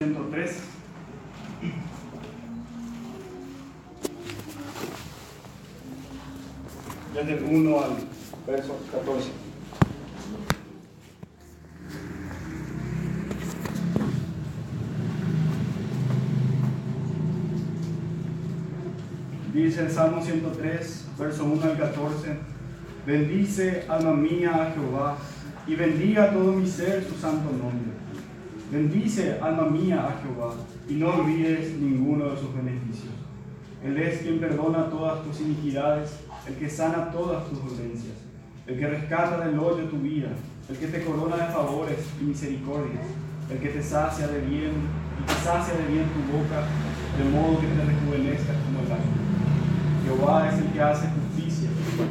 [0.00, 0.56] 103.
[7.14, 7.90] Desde el 1 al
[8.46, 9.30] verso 14.
[19.52, 22.36] Dice el Salmo 103, verso 1 al 14.
[23.04, 25.18] Bendice alma mía a Jehová
[25.66, 28.07] y bendiga todo mi ser su santo nombre.
[28.70, 30.52] Bendice alma mía a Jehová
[30.86, 33.14] y no olvides ninguno de sus beneficios.
[33.82, 36.10] Él es quien perdona todas tus iniquidades,
[36.46, 38.18] el que sana todas tus dolencias,
[38.66, 40.28] el que rescata del hoyo tu vida,
[40.68, 43.06] el que te corona de favores y misericordias,
[43.50, 44.72] el que te sacia de bien
[45.18, 46.66] y te sacia de bien tu boca,
[47.16, 49.28] de modo que te rejuvenezcas como el ángel.
[50.04, 51.70] Jehová es el que hace justicia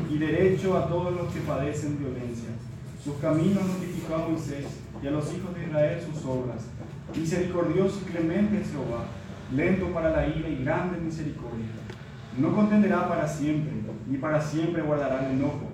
[0.09, 2.49] y derecho a todos los que padecen violencia.
[3.03, 4.65] Sus caminos notificó a Moisés
[5.01, 6.67] y a los hijos de Israel sus obras.
[7.15, 9.05] Misericordioso y clemente es Jehová,
[9.53, 11.65] lento para la ira y grande misericordia.
[12.37, 13.73] No contenderá para siempre,
[14.07, 15.69] ni para siempre guardará el enojo.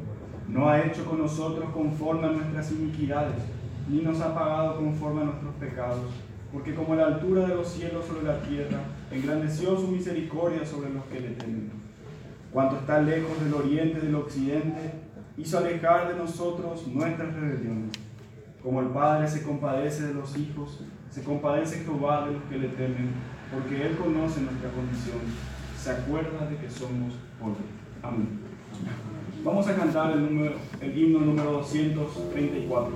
[0.48, 3.42] No ha hecho con nosotros conforme a nuestras iniquidades,
[3.90, 6.12] ni nos ha pagado conforme a nuestros pecados.
[6.52, 8.80] Porque como la altura de los cielos sobre la tierra,
[9.12, 11.72] engrandeció su misericordia sobre los que le temen.
[12.52, 14.92] Cuanto está lejos del oriente y del occidente,
[15.38, 18.03] hizo alejar de nosotros nuestras rebeliones.
[18.64, 22.70] Como el Padre se compadece de los hijos, se compadece Jehová de los que le
[22.70, 23.12] temen,
[23.54, 25.20] porque Él conoce nuestra condición,
[25.78, 27.58] se acuerda de que somos pobres.
[28.02, 28.40] Amén.
[29.44, 32.96] Vamos a cantar el, número, el himno número 234.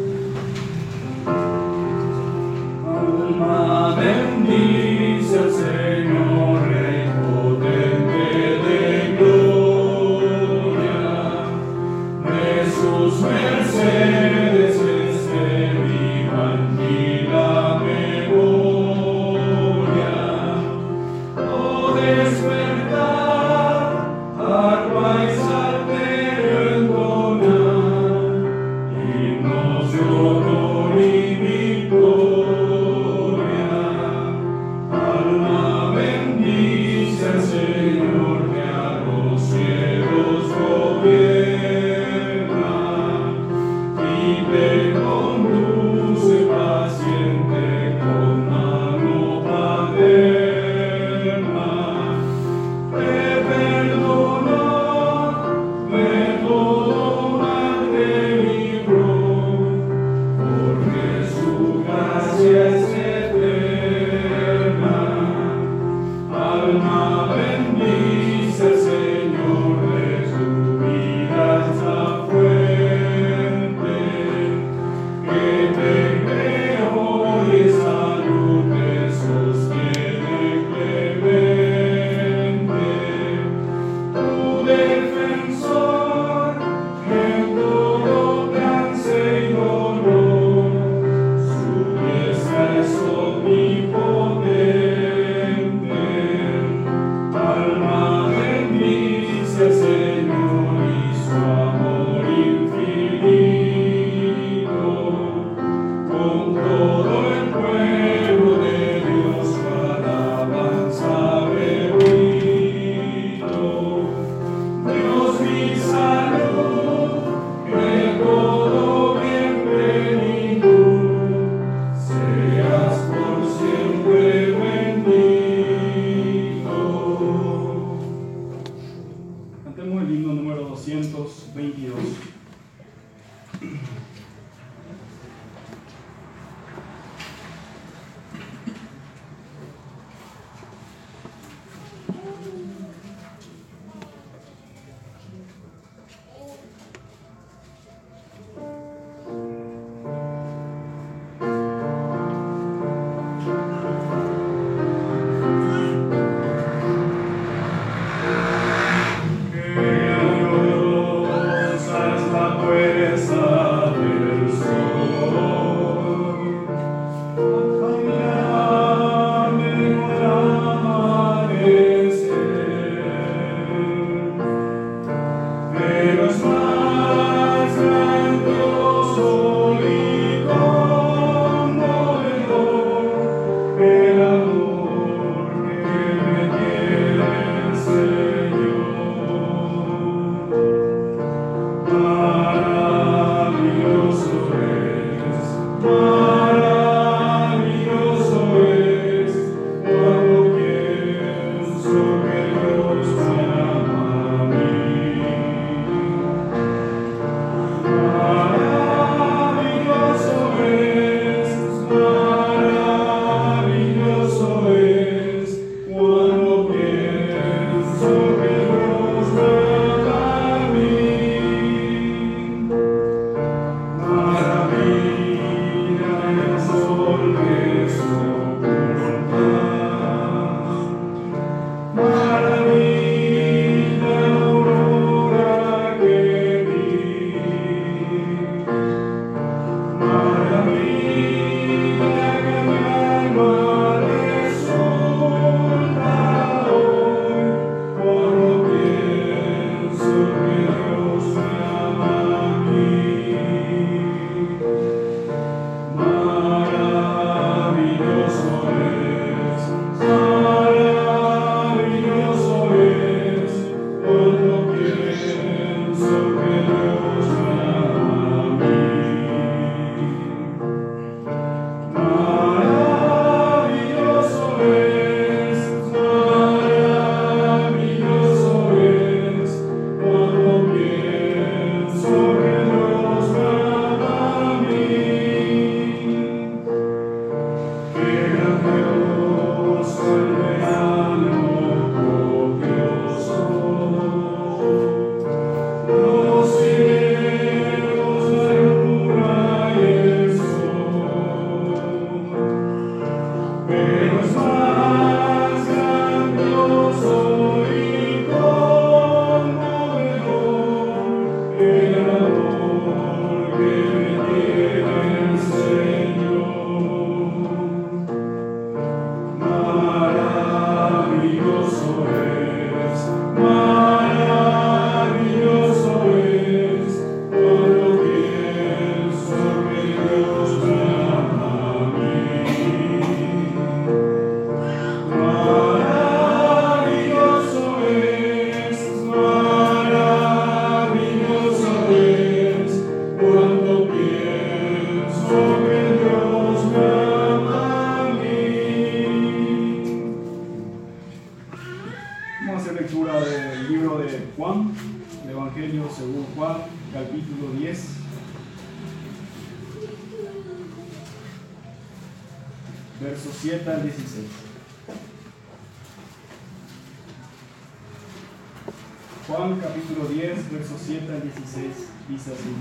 [371.74, 372.54] 6 dice así.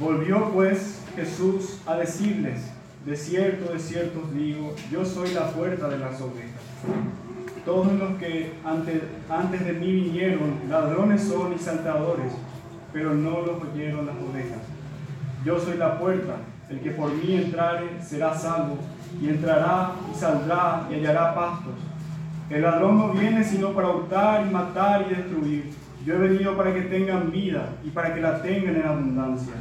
[0.00, 2.60] Volvió pues Jesús a decirles,
[3.04, 6.62] de cierto, de cierto os digo, yo soy la puerta de las ovejas.
[7.64, 12.32] Todos los que antes, antes de mí vinieron, ladrones son y saltadores,
[12.92, 14.58] pero no los oyeron las ovejas.
[15.44, 16.36] Yo soy la puerta,
[16.70, 18.78] el que por mí entrare será salvo,
[19.20, 21.74] y entrará y saldrá y hallará pastos.
[22.50, 25.70] El ladrón no viene sino para hurtar y matar y destruir.
[26.08, 29.52] Yo he venido para que tengan vida y para que la tengan en abundancia.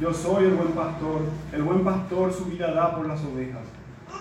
[0.00, 1.20] Yo soy el buen pastor,
[1.52, 3.62] el buen pastor su vida da por las ovejas.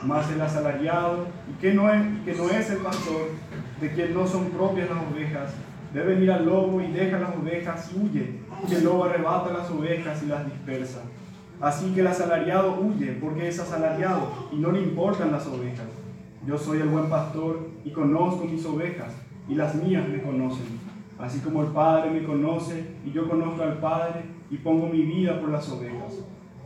[0.06, 3.30] Mas el asalariado, y que no es, el pastor,
[3.82, 5.56] de quien no son propias las ovejas,
[5.96, 8.40] debe ir al lobo y deja las ovejas y huye,
[8.70, 11.02] y el lobo arrebata las ovejas y las dispersa.
[11.60, 15.88] Así que el asalariado huye porque es asalariado y no le importan las ovejas.
[16.46, 19.12] Yo soy el buen pastor y conozco mis ovejas,
[19.50, 20.83] y las mías me conocen.
[21.20, 25.40] Así como el Padre me conoce y yo conozco al Padre y pongo mi vida
[25.40, 26.20] por las ovejas.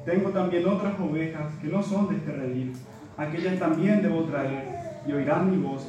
[0.06, 2.74] Tengo también otras ovejas que no son de este redil.
[3.18, 4.70] Aquellas también debo traer
[5.06, 5.88] y oirán mi voz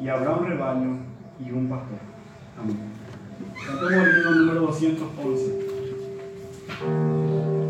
[0.00, 0.98] y habrá un rebaño
[1.44, 1.98] y un pastor.
[2.60, 2.76] Amén.
[3.66, 7.61] Cantemos el número 211.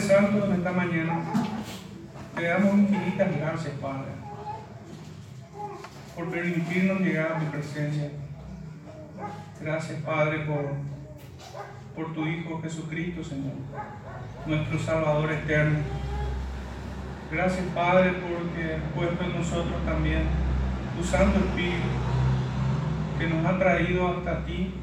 [0.00, 1.20] Santo, en esta mañana
[2.34, 4.12] te damos infinitas gracias, Padre,
[6.14, 8.10] por permitirnos llegar a tu presencia.
[9.60, 10.72] Gracias, Padre, por,
[11.96, 13.54] por tu Hijo Jesucristo, Señor,
[14.46, 15.80] nuestro Salvador eterno.
[17.32, 20.22] Gracias, Padre, porque has puesto en nosotros también
[20.96, 21.88] tu Santo Espíritu,
[23.18, 24.74] que nos ha traído hasta ti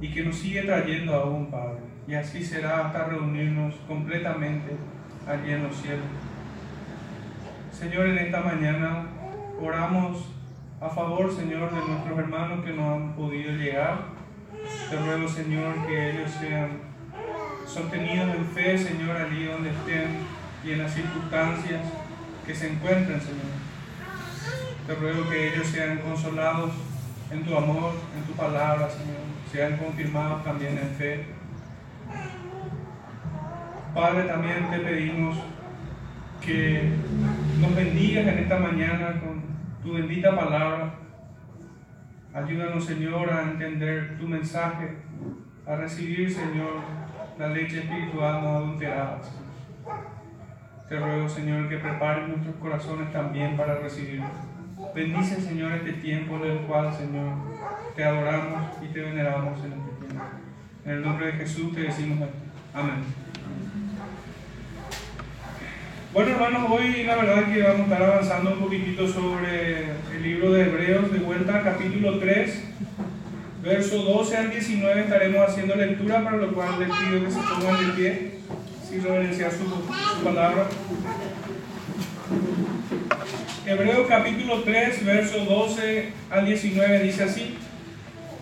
[0.00, 1.87] y que nos sigue trayendo aún, Padre.
[2.08, 4.74] Y así será hasta reunirnos completamente
[5.26, 6.06] allí en los cielos.
[7.70, 9.04] Señor, en esta mañana
[9.60, 10.30] oramos
[10.80, 13.98] a favor, Señor, de nuestros hermanos que no han podido llegar.
[14.88, 16.80] Te ruego, Señor, que ellos sean
[17.66, 20.16] sostenidos en fe, Señor, allí donde estén
[20.64, 21.82] y en las circunstancias
[22.46, 23.52] que se encuentren, Señor.
[24.86, 26.70] Te ruego que ellos sean consolados
[27.30, 29.28] en tu amor, en tu palabra, Señor.
[29.52, 31.37] Sean confirmados también en fe.
[33.94, 35.36] Padre, también te pedimos
[36.40, 36.92] que
[37.60, 39.42] nos bendigas en esta mañana con
[39.82, 40.94] tu bendita palabra.
[42.32, 44.98] Ayúdanos, Señor, a entender tu mensaje,
[45.66, 46.74] a recibir, Señor,
[47.38, 49.20] la leche espiritual no adulterada.
[50.88, 54.26] Te ruego, Señor, que prepares nuestros corazones también para recibirlo.
[54.94, 57.32] Bendice, Señor, este tiempo en el cual, Señor,
[57.94, 59.87] te adoramos y te veneramos en tiempo.
[60.88, 62.30] En el nombre de Jesús te decimos
[62.72, 63.04] amén.
[66.14, 69.82] Bueno, hermanos, hoy la verdad que vamos a estar avanzando un poquitito sobre
[70.16, 72.62] el libro de Hebreos, de vuelta capítulo 3,
[73.62, 77.86] verso 12 al 19 estaremos haciendo lectura, para lo cual les pido que se pongan
[77.86, 78.30] de pie,
[78.88, 80.68] si reverenciar su, su palabra.
[83.66, 87.58] Hebreos capítulo 3, verso 12 al 19 dice así.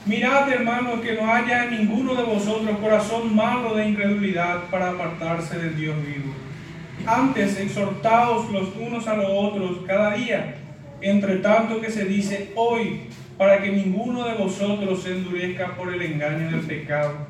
[0.06, 5.58] Mirad, hermanos, que no haya en ninguno de vosotros corazón malo de incredulidad para apartarse
[5.58, 6.32] del Dios vivo.
[7.04, 10.54] Antes, exhortaos los unos a los otros cada día,
[11.00, 13.00] entre tanto que se dice hoy,
[13.36, 17.26] para que ninguno de vosotros se endurezca por el engaño del pecado.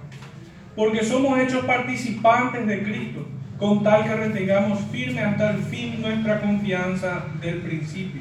[0.76, 3.26] Porque somos hechos participantes de Cristo
[3.58, 8.20] con tal que retengamos firme hasta el fin nuestra confianza del principio.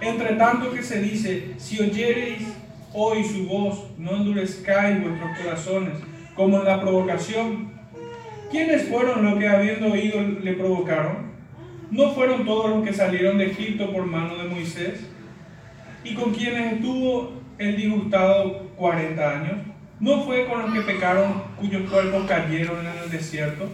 [0.00, 2.59] Entre tanto que se dice, si oyereis
[2.92, 5.94] hoy su voz, no endurezcáis vuestros corazones,
[6.34, 7.72] como en la provocación.
[8.50, 11.30] ¿Quiénes fueron los que habiendo oído le provocaron?
[11.90, 15.06] ¿No fueron todos los que salieron de Egipto por mano de Moisés?
[16.04, 19.56] ¿Y con quienes estuvo el disgustado 40 años?
[19.98, 23.68] ¿No fue con los que pecaron cuyos cuerpos cayeron en el desierto?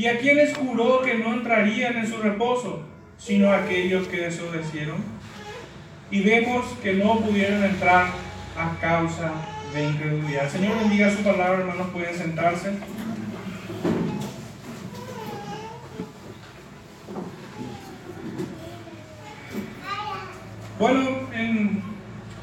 [0.00, 2.80] y a quienes juró que no entrarían en su reposo,
[3.18, 4.96] sino a aquellos que desobedecieron.
[6.10, 8.08] Y vemos que no pudieron entrar
[8.58, 9.32] a causa
[9.72, 10.50] de incredulidad.
[10.50, 12.72] Señor bendiga su palabra, hermanos, pueden sentarse.
[20.78, 21.28] Bueno,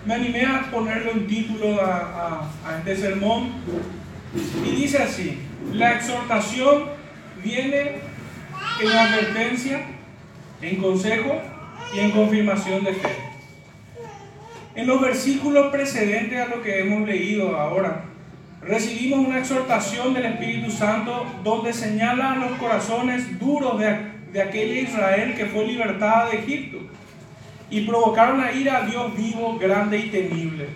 [0.05, 2.49] me animé a ponerle un título a
[2.79, 3.51] este sermón
[4.65, 5.39] y dice así,
[5.73, 6.85] la exhortación
[7.43, 7.99] viene
[8.81, 9.85] en advertencia,
[10.61, 11.41] en consejo
[11.93, 13.26] y en confirmación de fe.
[14.77, 18.03] En los versículos precedentes a lo que hemos leído ahora,
[18.61, 23.97] recibimos una exhortación del Espíritu Santo donde señala los corazones duros de,
[24.31, 26.77] de aquella Israel que fue libertada de Egipto
[27.71, 30.67] y provocaron a ir a Dios vivo, grande y temible.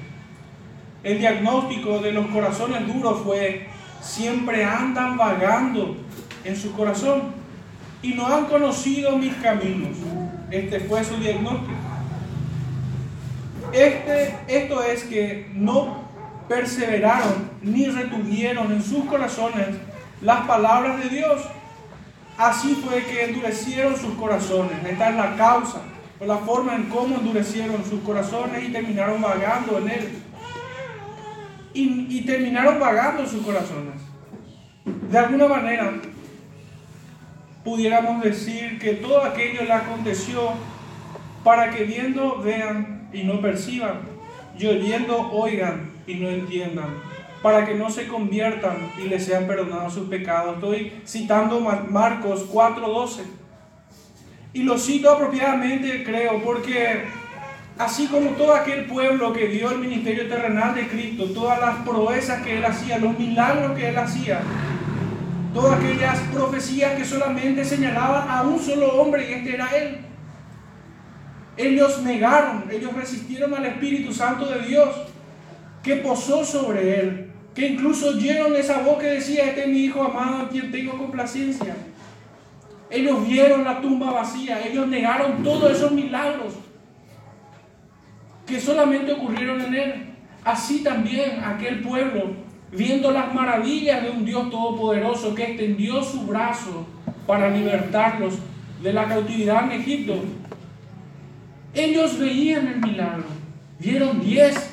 [1.04, 3.68] El diagnóstico de los corazones duros fue,
[4.02, 5.96] siempre andan vagando
[6.44, 7.36] en su corazón
[8.02, 9.96] y no han conocido mis caminos.
[10.50, 11.81] Este fue su diagnóstico.
[13.74, 16.04] Este, esto es que no
[16.50, 19.68] perseveraron ni retuvieron en sus corazones
[20.22, 21.42] las palabras de Dios.
[22.38, 24.74] Así fue que endurecieron sus corazones.
[24.86, 25.82] Esta es la causa,
[26.20, 30.10] o la forma en cómo endurecieron sus corazones y terminaron vagando en él.
[31.74, 33.96] Y, terminaron vagando sus corazones.
[35.10, 35.94] De alguna manera,
[37.64, 40.52] pudiéramos decir que todo aquello le aconteció
[41.44, 44.02] para que viendo vean y no perciban,
[44.58, 46.90] y oigan y no entiendan,
[47.42, 50.56] para que no se conviertan y les sean perdonados sus pecados.
[50.56, 53.24] Estoy citando Marcos 4:12.
[54.54, 57.06] Y lo cito apropiadamente, creo, porque
[57.78, 62.42] así como todo aquel pueblo que vio el ministerio terrenal de Cristo, todas las proezas
[62.44, 64.42] que él hacía, los milagros que él hacía,
[65.54, 70.11] todas aquellas profecías que solamente señalaban a un solo hombre y este era él.
[71.58, 74.90] Ellos negaron, ellos resistieron al Espíritu Santo de Dios.
[75.84, 80.04] que posó sobre él, que incluso oyeron esa voz que decía, este es mi hijo
[80.04, 81.76] amado en quien tengo complacencia.
[82.90, 86.54] Ellos vieron la tumba vacía, ellos negaron todos esos milagros
[88.46, 89.94] que solamente ocurrieron en él.
[90.44, 92.32] Así también aquel pueblo,
[92.72, 96.86] viendo las maravillas de un Dios todopoderoso que extendió su brazo
[97.26, 98.36] para libertarlos
[98.84, 100.16] de la cautividad en Egipto,
[101.74, 103.24] ellos veían el milagro,
[103.80, 104.72] vieron diez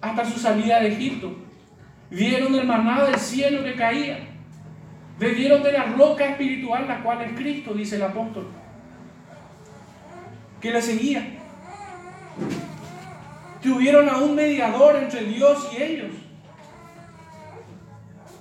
[0.00, 1.34] hasta su salida de Egipto,
[2.10, 4.18] vieron el maná del cielo que caía,
[5.18, 8.48] bebieron de la roca espiritual, la cual es Cristo, dice el apóstol,
[10.60, 11.26] que le seguía.
[13.62, 16.10] Tuvieron a un mediador entre Dios y ellos.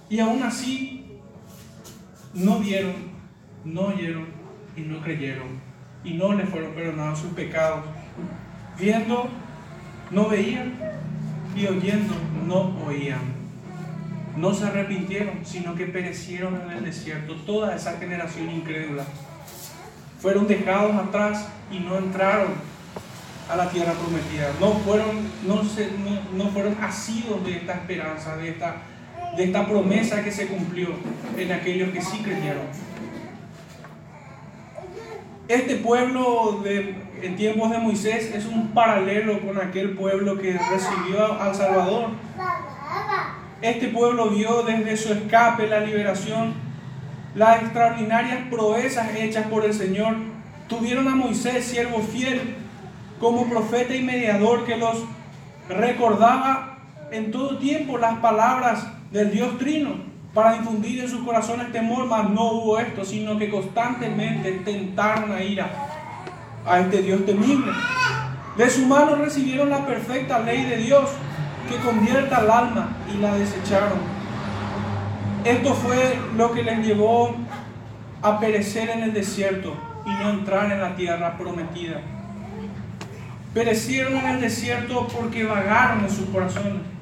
[0.10, 1.20] Y aún así
[2.34, 2.94] no vieron,
[3.64, 4.28] no oyeron
[4.76, 5.63] y no creyeron.
[6.04, 7.82] Y no les fueron perdonados sus pecados.
[8.78, 9.30] Viendo,
[10.12, 10.74] no veían.
[11.56, 12.14] Y oyendo,
[12.46, 13.34] no oían.
[14.36, 17.36] No se arrepintieron, sino que perecieron en el desierto.
[17.46, 19.06] Toda esa generación incrédula.
[20.20, 22.54] Fueron dejados atrás y no entraron
[23.50, 24.52] a la tierra prometida.
[24.60, 25.90] No fueron, no, se,
[26.36, 28.78] no, fueron asidos de esta esperanza, de esta,
[29.36, 30.90] de esta promesa que se cumplió
[31.38, 32.66] en aquellos que sí creyeron.
[35.50, 41.42] Este pueblo de, en tiempos de Moisés es un paralelo con aquel pueblo que recibió
[41.42, 42.12] al Salvador.
[43.62, 46.54] Este pueblo vio desde su escape la liberación,
[47.36, 50.16] las extraordinarias proezas hechas por el Señor.
[50.70, 52.56] Tuvieron a Moisés, siervo fiel,
[53.20, 55.04] como profeta y mediador que los
[55.68, 56.78] recordaba
[57.12, 62.30] en todo tiempo las palabras del Dios Trino para infundir en sus corazones temor, mas
[62.30, 67.72] no hubo esto, sino que constantemente tentaron a ir a este Dios temible.
[68.58, 71.10] De su mano recibieron la perfecta ley de Dios
[71.70, 74.00] que convierta al alma y la desecharon.
[75.44, 77.36] Esto fue lo que les llevó
[78.22, 82.02] a perecer en el desierto y no entrar en la tierra prometida.
[83.54, 86.93] Perecieron en el desierto porque vagaron en sus corazones.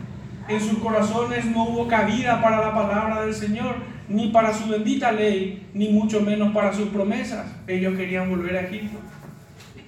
[0.51, 3.75] En sus corazones no hubo cabida para la palabra del Señor,
[4.09, 7.47] ni para su bendita ley, ni mucho menos para sus promesas.
[7.67, 8.99] Ellos querían volver a Egipto.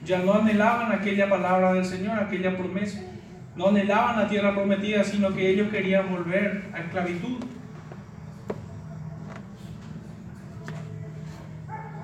[0.06, 3.02] Ya no anhelaban aquella palabra del Señor, aquella promesa.
[3.58, 7.44] No anhelaban la tierra prometida, sino que ellos querían volver a esclavitud.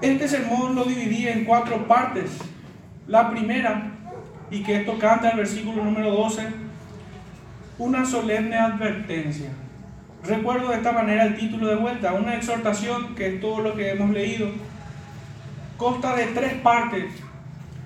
[0.02, 2.40] Este sermón lo dividí en cuatro partes.
[3.08, 3.92] La primera
[4.52, 6.69] y que esto canta el versículo número 12,
[7.80, 9.50] una solemne advertencia.
[10.24, 13.92] Recuerdo de esta manera el título de vuelta, una exhortación, que es todo lo que
[13.92, 14.50] hemos leído,
[15.78, 17.06] consta de tres partes.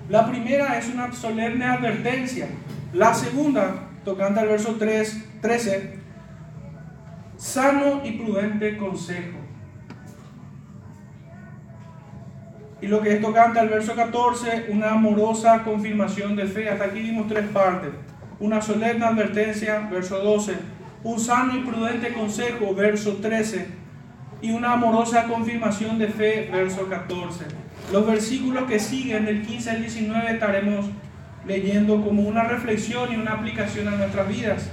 [0.08, 2.48] La primera es una solemne advertencia.
[2.92, 5.94] La segunda, tocante al verso 3, 13,
[7.36, 9.38] sano y prudente consejo.
[12.82, 16.68] Y lo que esto canta el verso 14, una amorosa confirmación de fe.
[16.68, 17.90] Hasta aquí dimos tres partes.
[18.40, 20.54] Una solemne advertencia, verso 12.
[21.04, 23.68] Un sano y prudente consejo, verso 13.
[24.42, 27.44] Y una amorosa confirmación de fe, verso 14.
[27.92, 30.86] Los versículos que siguen, del 15 al 19, estaremos
[31.46, 34.70] leyendo como una reflexión y una aplicación a nuestras vidas.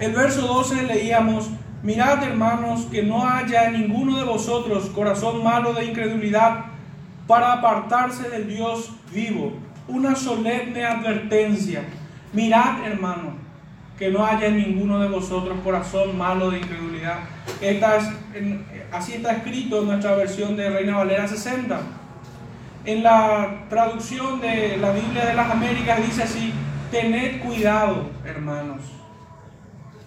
[0.00, 1.50] El verso 12 leíamos,
[1.82, 6.66] Mirad, hermanos, que no haya ninguno de vosotros corazón malo de incredulidad
[7.28, 9.52] para apartarse del Dios vivo.
[9.88, 11.82] Una solemne advertencia.
[12.32, 13.34] Mirad, hermanos,
[13.98, 17.20] que no haya ninguno de vosotros corazón malo de incredulidad.
[18.92, 21.80] así está escrito en nuestra versión de Reina Valera 60.
[22.84, 26.52] En la traducción de la Biblia de las Américas dice así,
[26.90, 28.98] tened cuidado, hermanos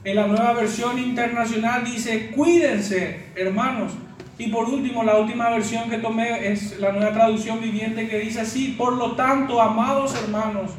[0.03, 3.93] en la nueva versión internacional dice, cuídense, hermanos.
[4.41, 8.41] Y por último, la última versión que tomé es la nueva traducción viviente que dice
[8.41, 10.71] así, por lo tanto, amados hermanos,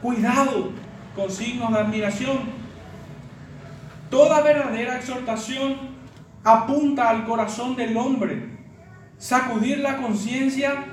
[0.00, 0.70] cuidado
[1.14, 2.38] con signos de admiración.
[4.08, 5.76] Toda verdadera exhortación
[6.44, 8.48] apunta al corazón del hombre,
[9.18, 10.86] sacudir la conciencia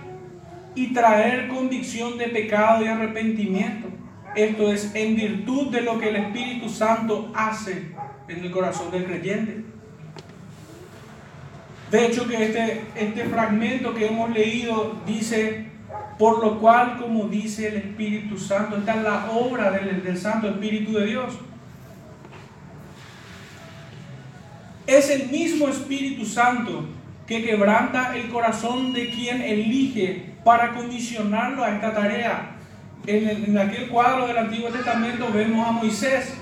[0.75, 3.87] y traer convicción de pecado y arrepentimiento.
[4.35, 7.95] Esto es en virtud de lo que el Espíritu Santo hace
[8.27, 9.63] en el corazón del creyente.
[11.91, 15.65] De hecho que este, este fragmento que hemos leído dice,
[16.17, 20.47] por lo cual, como dice el Espíritu Santo, está en la obra del, del Santo
[20.47, 21.33] Espíritu de Dios.
[24.87, 26.85] Es el mismo Espíritu Santo
[27.27, 32.55] que quebranta el corazón de quien elige para condicionarlo a esta tarea
[33.05, 36.33] en, en aquel cuadro del Antiguo Testamento vemos a Moisés.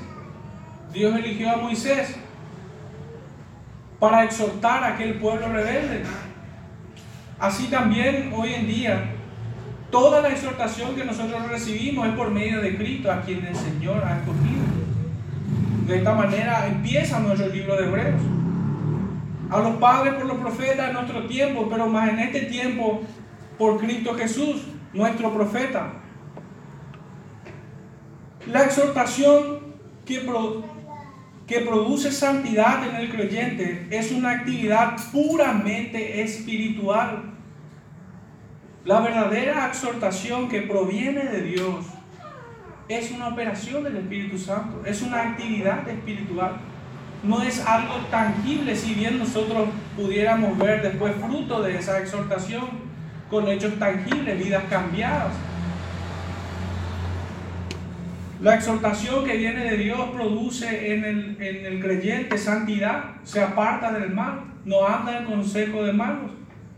[0.94, 2.16] Dios eligió a Moisés
[4.00, 6.04] para exhortar a aquel pueblo rebelde.
[7.40, 9.04] Así también hoy en día,
[9.92, 14.04] toda la exhortación que nosotros recibimos es por medio de Cristo, a quien el Señor
[14.04, 14.64] ha escogido.
[15.88, 18.22] De esta manera empieza nuestro libro de Hebreos.
[19.50, 23.02] A los padres por los profetas en nuestro tiempo, pero más en este tiempo
[23.58, 25.94] por Cristo Jesús, nuestro profeta.
[28.52, 29.60] La exhortación
[30.06, 30.20] que,
[31.50, 37.24] que produce santidad en el creyente es una actividad puramente espiritual.
[38.86, 41.88] La verdadera exhortación que proviene de Dios
[42.88, 46.58] es una operación del Espíritu Santo, es una actividad espiritual.
[47.24, 52.70] No es algo tangible, si bien nosotros pudiéramos ver después fruto de esa exhortación
[53.28, 55.34] con hechos tangibles, vidas cambiadas.
[58.42, 61.04] La exhortación que viene de Dios produce en
[61.40, 66.32] el, creyente santidad, se aparta del mal, no anda en consejo de malos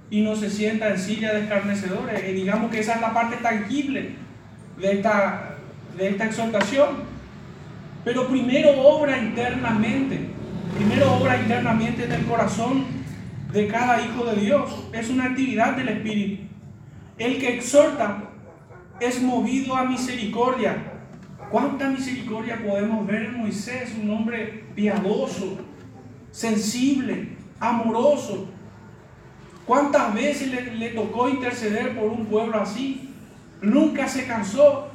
[0.09, 2.27] y no se sienta en silla de escarnecedores.
[2.27, 4.15] Y digamos que esa es la parte tangible
[4.79, 5.55] de esta,
[5.95, 7.11] de esta exhortación.
[8.03, 10.19] Pero primero obra internamente,
[10.75, 12.85] primero obra internamente en el corazón
[13.53, 14.87] de cada hijo de Dios.
[14.93, 16.41] Es una actividad del Espíritu.
[17.19, 18.23] El que exhorta
[18.99, 20.90] es movido a misericordia
[21.51, 23.93] ¿Cuánta misericordia podemos ver en Moisés?
[24.01, 25.57] Un hombre piadoso,
[26.31, 27.27] sensible,
[27.59, 28.47] amoroso.
[29.65, 33.09] ¿Cuántas veces le, tocó interceder por un pueblo así?
[33.61, 34.87] Nunca se cansó.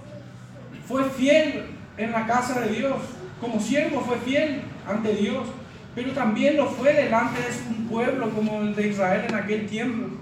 [0.88, 1.64] Fue fiel
[1.98, 3.02] en la casa de Dios.
[3.38, 5.46] Como siervo fue fiel ante Dios.
[5.94, 10.16] Pero también lo fue delante de un pueblo como el de Israel en aquel tiempo.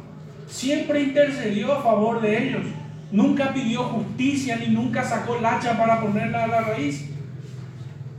[0.49, 2.63] Siempre intercedió a favor de ellos.
[3.15, 7.11] Nunca pidió justicia ni nunca sacó el hacha para ponerla a la raíz,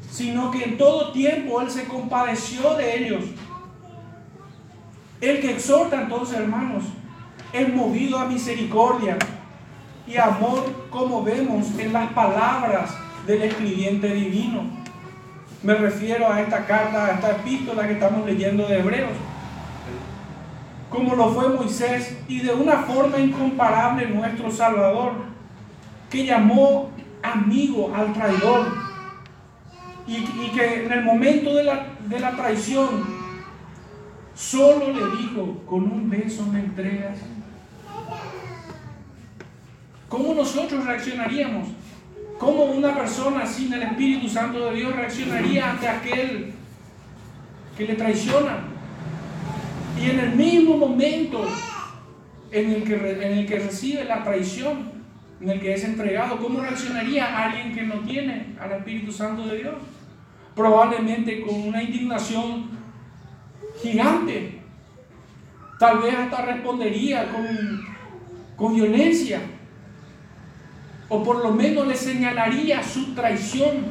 [0.10, 3.26] sino que en todo tiempo Él se compadeció de ellos.
[5.20, 6.86] El que exhorta entonces, hermanos,
[7.52, 9.18] es movido a misericordia
[10.08, 12.96] y amor, como vemos en las palabras
[13.28, 14.64] del escribiente divino.
[15.62, 19.12] Me refiero a esta carta, a esta epístola que estamos leyendo de Hebreos
[20.96, 25.12] como lo fue Moisés, y de una forma incomparable nuestro Salvador,
[26.10, 26.90] que llamó
[27.22, 28.68] amigo al traidor,
[30.08, 30.24] y,
[30.56, 33.04] que en el momento de la, de la traición
[34.36, 37.18] solo le dijo, con un beso me entregas.
[40.08, 41.70] ¿Cómo nosotros reaccionaríamos?
[42.38, 46.54] ¿Cómo una persona sin el Espíritu Santo de Dios reaccionaría ante aquel
[47.78, 48.75] que le traiciona?
[50.00, 51.46] Y en el mismo momento
[52.52, 54.92] en el que, en el que recibe la traición,
[55.42, 59.58] en el que es entregado, ¿cómo reaccionaría alguien que no tiene al Espíritu Santo de
[59.58, 59.76] Dios?
[60.56, 62.70] Probablemente con una indignación
[63.82, 64.62] gigante.
[65.80, 67.86] Tal vez hasta respondería con,
[68.56, 69.42] con violencia.
[71.10, 73.86] O por lo menos le señalaría su traición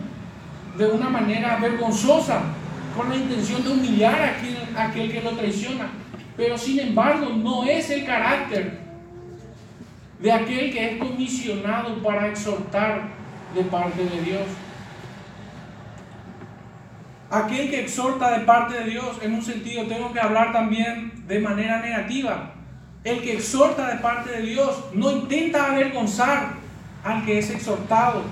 [0.77, 2.43] de una manera vergonzosa
[2.97, 4.37] con la intención de humillar
[4.77, 5.89] a aquel, que lo traiciona.
[6.37, 8.81] Pero sin embargo no es el carácter
[10.21, 13.03] de aquel que es comisionado para exhortar
[13.55, 14.43] de parte de Dios.
[17.31, 21.41] Aquel que exhorta de parte de Dios, en un sentido, tengo que hablar también de
[21.41, 22.53] manera negativa.
[23.03, 26.55] El que exhorta de parte de Dios no intenta avergonzar
[27.03, 28.23] al que es exhortado.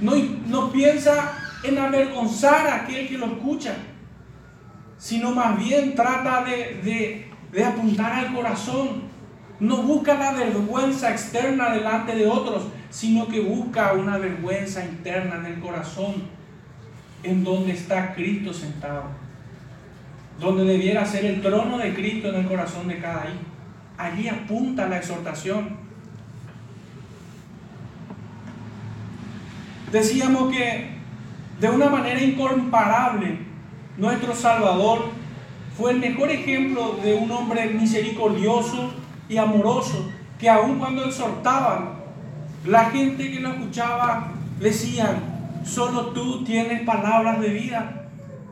[0.00, 0.12] No,
[0.46, 3.74] no piensa en avergonzar a aquel que lo escucha,
[4.98, 7.30] sino más bien trata de,
[7.64, 9.06] apuntar al corazón.
[9.58, 15.46] No busca la vergüenza externa delante de otros, sino que busca una vergüenza interna en
[15.46, 16.14] el corazón,
[17.22, 19.04] en donde está Cristo sentado,
[20.38, 23.40] donde debiera ser el trono de Cristo en el corazón de cada hijo.
[23.96, 25.78] Allí apunta la exhortación.
[29.90, 30.95] Decíamos que
[31.60, 33.38] de una manera incomparable,
[33.96, 35.10] nuestro Salvador
[35.76, 38.92] fue el mejor ejemplo de un hombre misericordioso
[39.28, 41.96] y amoroso, que aun cuando exhortaban,
[42.64, 48.02] la gente que lo escuchaba decían, solo tú tienes palabras de vida.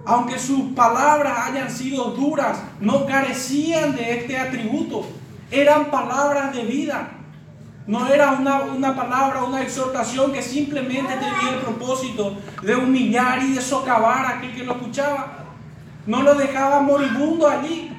[0.07, 5.07] Aunque sus palabras hayan sido duras, no carecían de este atributo.
[5.51, 7.11] Eran palabras de vida.
[7.87, 13.55] No era una, una, palabra, una exhortación que simplemente tenía el propósito de humillar y
[13.55, 15.44] de socavar a aquel que lo escuchaba.
[16.07, 17.90] No lo dejaba moribundo allí,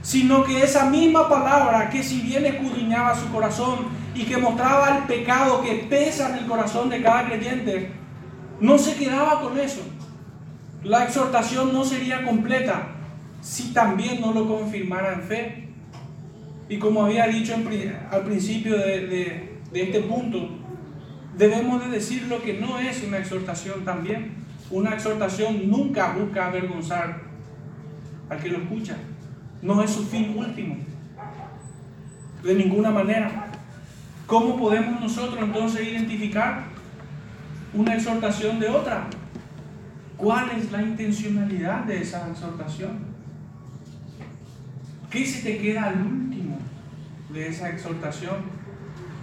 [0.00, 5.04] sino que esa misma palabra que si bien escudriñaba su corazón, y que mostraba el
[5.04, 7.92] pecado que pesa en el corazón de cada creyente,
[8.60, 9.80] no se quedaba con eso.
[10.82, 12.88] La exhortación no sería completa
[13.40, 15.68] si también no lo confirmara en fe.
[16.68, 17.54] Y como había dicho
[18.10, 20.48] al principio de, este punto,
[21.36, 24.42] debemos de decir lo que no es una exhortación también.
[24.70, 27.20] Una exhortación nunca busca avergonzar
[28.30, 28.96] al que lo escucha.
[29.60, 30.76] No es su fin último.
[32.42, 33.48] De ninguna manera.
[34.26, 36.64] ¿Cómo podemos nosotros entonces identificar
[37.74, 39.08] una exhortación de otra?
[40.16, 43.12] ¿Cuál es la intencionalidad de esa exhortación?
[45.10, 46.31] ¿Qué se te queda al último
[47.32, 48.36] de esa exhortación?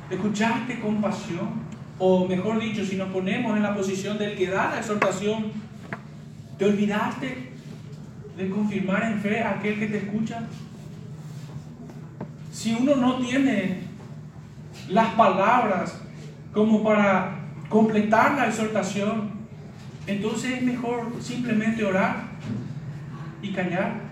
[0.10, 1.70] ¿Escuchaste con pasión?
[2.00, 5.52] O mejor dicho, si nos ponemos en la posición del que da la exhortación,
[6.58, 7.50] ¿te olvidaste
[8.38, 10.48] de confirmar en fe a aquel que te escucha?
[12.52, 13.82] Si uno no tiene
[14.90, 16.02] las palabras
[16.54, 17.36] como para
[17.70, 19.32] completar la exhortación,
[20.08, 22.24] entonces es mejor simplemente orar
[23.42, 24.09] y callar.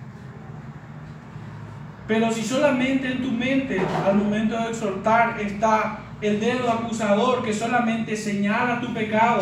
[2.08, 7.54] Pero si solamente en tu mente al momento de exhortar está el dedo acusador que
[7.54, 9.42] solamente señala tu pecado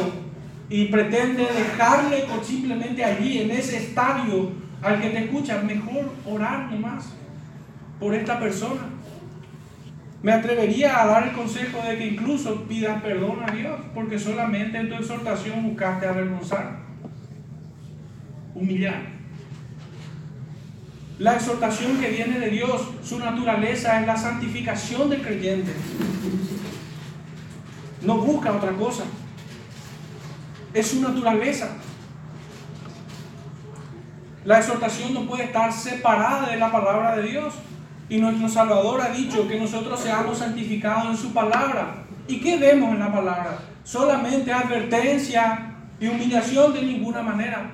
[0.70, 4.52] y pretende dejarle simplemente allí, en ese estadio
[4.82, 7.14] al que te escucha, mejor orar nomás
[8.00, 8.82] por esta persona.
[10.24, 14.80] Me atrevería a dar el consejo de que incluso pidas perdón a Dios, porque solamente
[14.80, 16.80] en tu exhortación buscaste avergonzar,
[18.56, 19.15] humillar.
[21.18, 25.72] La exhortación que viene de Dios, su naturaleza es la santificación del creyente.
[28.02, 29.04] No busca otra cosa.
[30.74, 31.70] Es su naturaleza.
[34.44, 37.54] La exhortación no puede estar separada de la palabra de Dios.
[38.10, 42.04] Y nuestro Salvador ha dicho que nosotros seamos santificados en su palabra.
[42.28, 43.60] ¿Y qué vemos en la palabra?
[43.84, 47.72] Solamente advertencia y humillación de ninguna manera,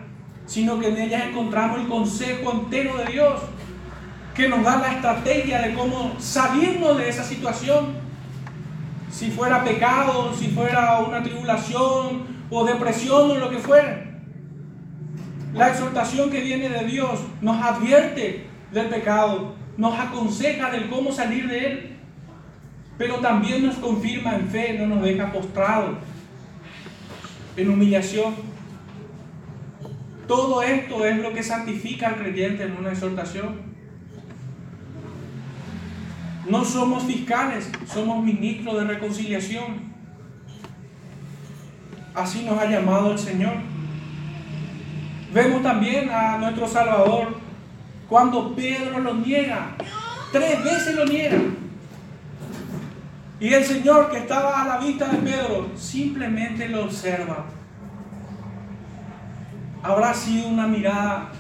[0.52, 3.40] sino que en ella encontramos el consejo entero de Dios,
[4.36, 7.94] que nos da la estrategia de cómo salirnos de esa situación.
[9.10, 14.04] Si fuera pecado, si fuera una tribulación o depresión o lo que fuera.
[15.54, 21.48] La exhortación que viene de Dios nos advierte del pecado, nos aconseja del cómo salir
[21.48, 21.98] de él,
[22.98, 25.96] pero también nos confirma en fe, no nos deja postrados
[27.56, 28.51] en humillación.
[30.32, 33.64] Todo esto es lo que santifica al creyente en una exhortación.
[36.48, 39.92] No somos fiscales, somos ministros de reconciliación.
[42.16, 43.56] Así nos ha llamado el Señor.
[45.34, 47.36] Vemos también a nuestro Salvador
[48.08, 49.76] cuando Pedro lo niega,
[50.32, 51.40] tres veces lo niega.
[53.38, 57.48] Y el Señor que estaba a la vista de Pedro simplemente lo observa.
[59.84, 61.32] Habrá sido una mirada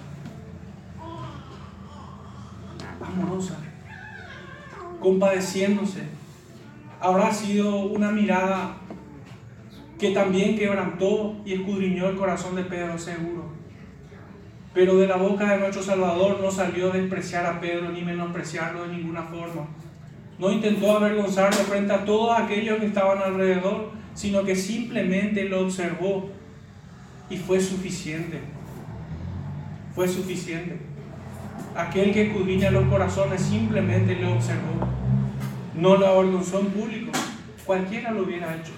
[2.99, 3.57] amorosa,
[4.99, 6.03] compadeciéndose.
[6.99, 8.78] Habrá sido una mirada
[9.99, 13.51] que también quebrantó y escudriñó el corazón de Pedro seguro.
[14.74, 18.95] Pero de la boca de nuestro Salvador no salió despreciar a Pedro ni menospreciarlo de
[18.95, 19.68] ninguna forma.
[20.39, 26.32] No intentó avergonzarlo frente a todos aquellos que estaban alrededor, sino que simplemente lo observó
[27.32, 28.39] y fue suficiente.
[29.95, 30.77] Fue suficiente.
[31.75, 34.88] Aquel que escudriña los corazones simplemente lo observó.
[35.75, 37.11] No lo avergonzó en público.
[37.65, 38.73] Cualquiera lo hubiera hecho.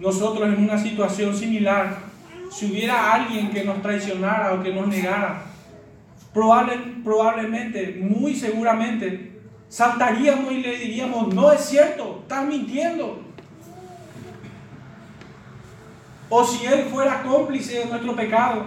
[0.00, 2.14] Nosotros en una situación similar
[2.54, 5.42] si hubiera alguien que nos traicionara o que nos negara,
[6.32, 13.33] probablemente, muy seguramente, saltaríamos y le diríamos, no es cierto, estás mintiendo.
[16.36, 18.64] O si él fuera cómplice de nuestro pecado,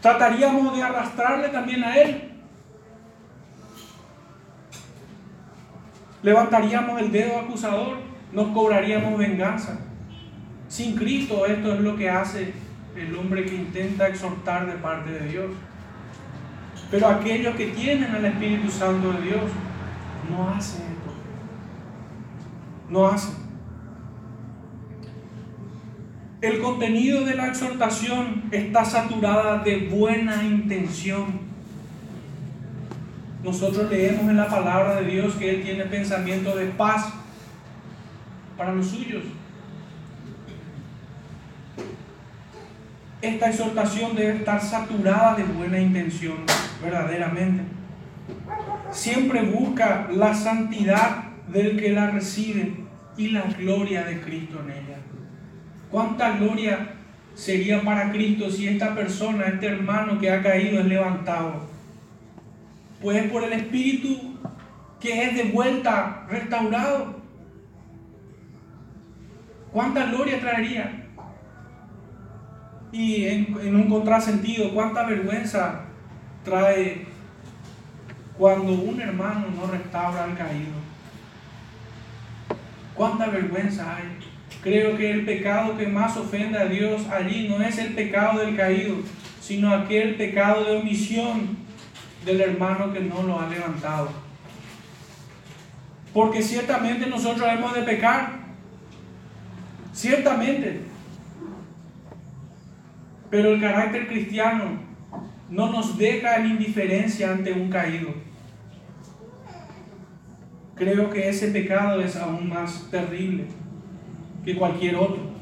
[0.00, 2.30] trataríamos de arrastrarle también a él.
[6.22, 7.96] Levantaríamos el dedo acusador,
[8.30, 9.80] nos cobraríamos venganza.
[10.68, 12.54] Sin Cristo esto es lo que hace
[12.94, 15.50] el hombre que intenta exhortar de parte de Dios.
[16.88, 19.42] Pero aquellos que tienen al Espíritu Santo de Dios
[20.30, 21.12] no hacen esto.
[22.88, 23.43] No hacen.
[26.44, 31.40] El contenido de la exhortación está saturada de buena intención.
[33.42, 37.14] Nosotros leemos en la palabra de Dios que Él tiene pensamiento de paz
[38.58, 39.22] para los suyos.
[43.22, 46.36] esta exhortación debe estar saturada de buena intención,
[46.82, 47.62] verdaderamente.
[48.90, 52.74] siempre busca la santidad del que la recibe
[53.16, 55.03] y la gloria de Cristo en ella.
[55.94, 56.88] ¿Cuánta gloria
[57.36, 61.68] sería para Cristo si esta persona, este hermano que ha caído es levantado?
[63.00, 64.36] Pues es por el Espíritu
[64.98, 67.14] que es de vuelta restaurado.
[69.70, 71.06] ¿Cuánta gloria traería?
[72.90, 75.82] Y en, en un contrasentido, ¿cuánta vergüenza
[76.44, 77.06] trae
[78.36, 80.74] cuando un hermano no restaura al caído?
[82.96, 84.13] ¿Cuánta vergüenza hay?
[84.64, 88.56] Creo que el pecado que más ofende a Dios allí no es el pecado del
[88.56, 88.96] caído,
[89.38, 91.58] sino aquel pecado de omisión
[92.24, 94.08] del hermano que no lo ha levantado.
[96.14, 98.38] Porque ciertamente nosotros hemos de pecar.
[99.92, 100.80] Ciertamente.
[103.28, 104.78] Pero el carácter cristiano
[105.50, 108.14] no nos deja en indiferencia ante un caído.
[110.74, 113.44] Creo que ese pecado es aún más terrible
[114.44, 115.34] que cualquier otro.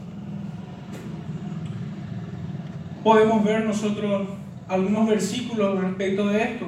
[3.02, 4.28] Podemos ver nosotros
[4.68, 6.66] algunos versículos respecto de esto.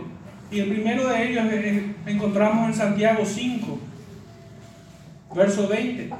[0.51, 1.45] Y el primero de ellos
[2.07, 3.79] encontramos en Santiago 5,
[5.35, 6.11] verso 20,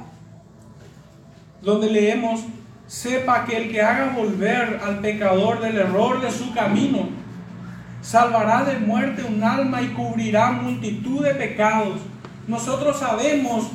[1.61, 2.41] donde leemos,
[2.87, 7.09] sepa que el que haga volver al pecador del error de su camino,
[8.01, 12.01] salvará de muerte un alma y cubrirá multitud de pecados.
[12.47, 13.71] Nosotros sabemos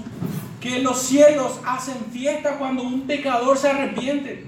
[0.61, 4.47] que los cielos hacen fiesta cuando un pecador se arrepiente.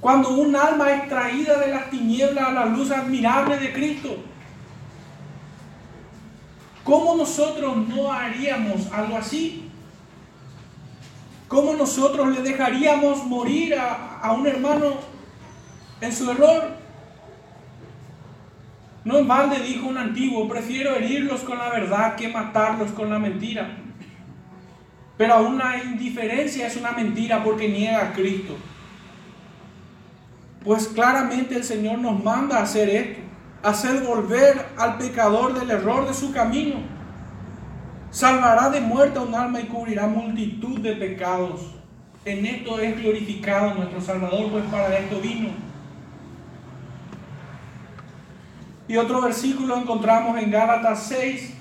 [0.00, 4.16] Cuando un alma es traída de las tinieblas a la luz admirable de Cristo.
[6.84, 9.70] ¿Cómo nosotros no haríamos algo así?
[11.48, 14.94] ¿Cómo nosotros le dejaríamos morir a, a un hermano
[16.00, 16.80] en su error?
[19.04, 23.18] No en balde dijo un antiguo, prefiero herirlos con la verdad que matarlos con la
[23.18, 23.89] mentira.
[25.20, 28.56] Pero aún la indiferencia es una mentira porque niega a Cristo.
[30.64, 33.20] Pues claramente el Señor nos manda a hacer esto,
[33.62, 36.76] hacer volver al pecador del error de su camino.
[38.10, 41.66] Salvará de muerte a un alma y cubrirá multitud de pecados.
[42.24, 45.50] En esto es glorificado nuestro Salvador, pues para esto vino.
[48.88, 51.59] Y otro versículo encontramos en Gálatas 6,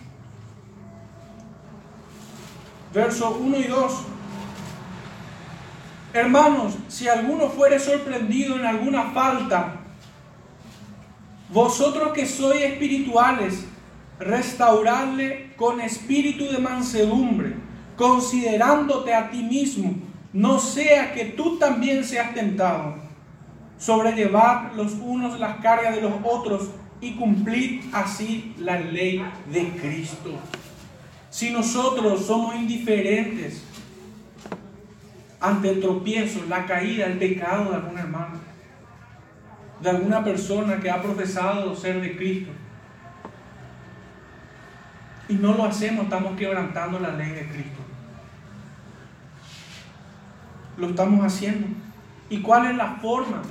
[2.93, 3.93] versos 1 y 2.
[6.13, 9.75] Hermanos, si alguno fuere sorprendido en alguna falta,
[11.49, 13.65] vosotros que sois espirituales,
[14.19, 17.53] restauradle con espíritu de mansedumbre,
[17.95, 19.93] considerándote a ti mismo,
[20.33, 22.95] no sea que tú también seas tentado.
[23.77, 26.69] Sobrellevad los unos las cargas de los otros
[27.01, 30.31] y cumplid así la ley de Cristo.
[31.29, 33.63] Si nosotros somos indiferentes
[35.39, 38.39] ante el tropiezo, la caída, el pecado de algún hermano,
[39.81, 42.51] de alguna persona que ha profesado ser de Cristo,
[45.29, 47.79] y no lo hacemos, estamos quebrantando la ley de Cristo.
[50.77, 51.67] Lo estamos haciendo.
[52.31, 53.43] ¿Y cuál es la forma?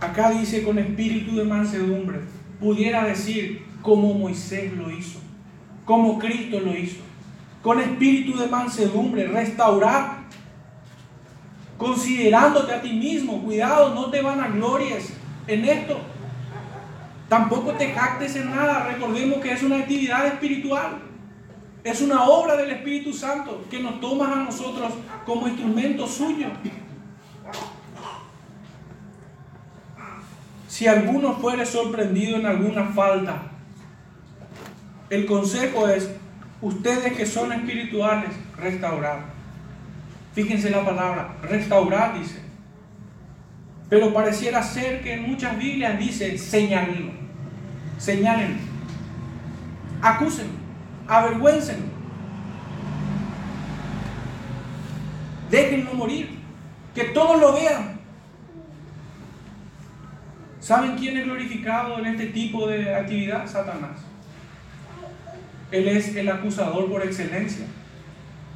[0.00, 2.20] Acá dice con espíritu de mansedumbre.
[2.58, 5.19] Pudiera decir como Moisés lo hizo,
[5.90, 7.00] como Cristo lo hizo.
[7.64, 10.18] Con espíritu de mansedumbre, restaurar,
[11.76, 13.42] considerándote a ti mismo.
[13.42, 15.08] Cuidado, no te van a glorias
[15.48, 15.98] en esto.
[17.28, 18.86] Tampoco te jactes en nada.
[18.86, 20.98] Recordemos que es una actividad espiritual.
[21.82, 24.92] Es una obra del Espíritu Santo que nos toma a nosotros
[25.26, 26.46] como instrumento suyo.
[30.68, 33.50] Si alguno fuere sorprendido en alguna falta,
[35.10, 36.08] el consejo es,
[36.62, 39.24] ustedes que son espirituales, restaurar.
[40.34, 42.40] Fíjense la palabra, restaurar dice.
[43.88, 47.10] Pero pareciera ser que en muchas Biblias dice señalen,
[47.98, 48.56] señalen,
[50.00, 50.46] acusen,
[51.08, 51.90] avergüencen,
[55.50, 56.38] déjenlo morir,
[56.94, 57.98] que todos lo vean.
[60.60, 63.48] ¿Saben quién es glorificado en este tipo de actividad?
[63.48, 64.09] Satanás.
[65.70, 67.66] Él es el acusador por excelencia.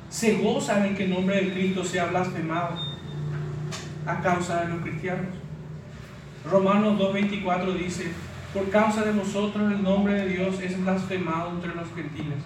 [0.09, 2.77] Se goza en que el nombre de Cristo sea blasfemado
[4.07, 5.35] a causa de los cristianos.
[6.51, 8.11] Romanos 2.24 dice,
[8.53, 12.39] por causa de nosotros el nombre de Dios es blasfemado entre los gentiles.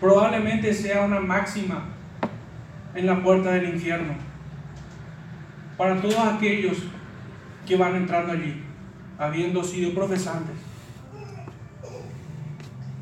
[0.00, 1.84] Probablemente sea una máxima
[2.94, 4.14] en la puerta del infierno
[5.76, 6.78] para todos aquellos
[7.66, 8.62] que van entrando allí,
[9.18, 10.56] habiendo sido profesantes,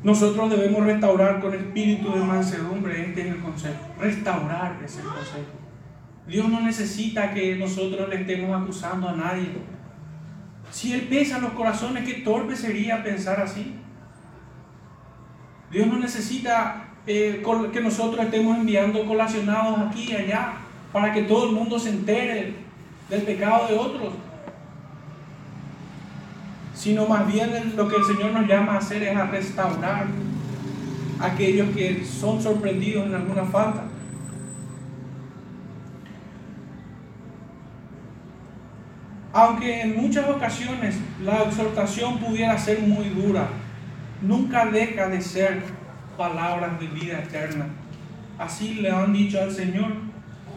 [0.03, 3.07] Nosotros debemos restaurar con espíritu de mansedumbre.
[3.07, 3.79] Este es el consejo.
[3.99, 5.63] Restaurar es el consejo.
[6.27, 9.49] Dios no necesita que nosotros le estemos acusando a nadie.
[10.71, 13.75] Si Él pesa los corazones, qué torpe sería pensar así.
[15.71, 17.41] Dios no necesita eh,
[17.71, 20.53] que nosotros estemos enviando colacionados aquí y allá
[20.91, 22.53] para que todo el mundo se entere
[23.09, 24.13] del pecado de otros
[26.83, 30.05] sino más bien lo que el Señor nos llama a hacer es a restaurar
[31.17, 33.85] a aquellos que son sorprendidos en alguna falta.
[39.31, 43.47] Aunque en muchas ocasiones la exhortación pudiera ser muy dura,
[44.21, 45.63] nunca deja de ser
[46.17, 47.67] palabras de vida eterna.
[48.37, 49.93] Así le han dicho al Señor.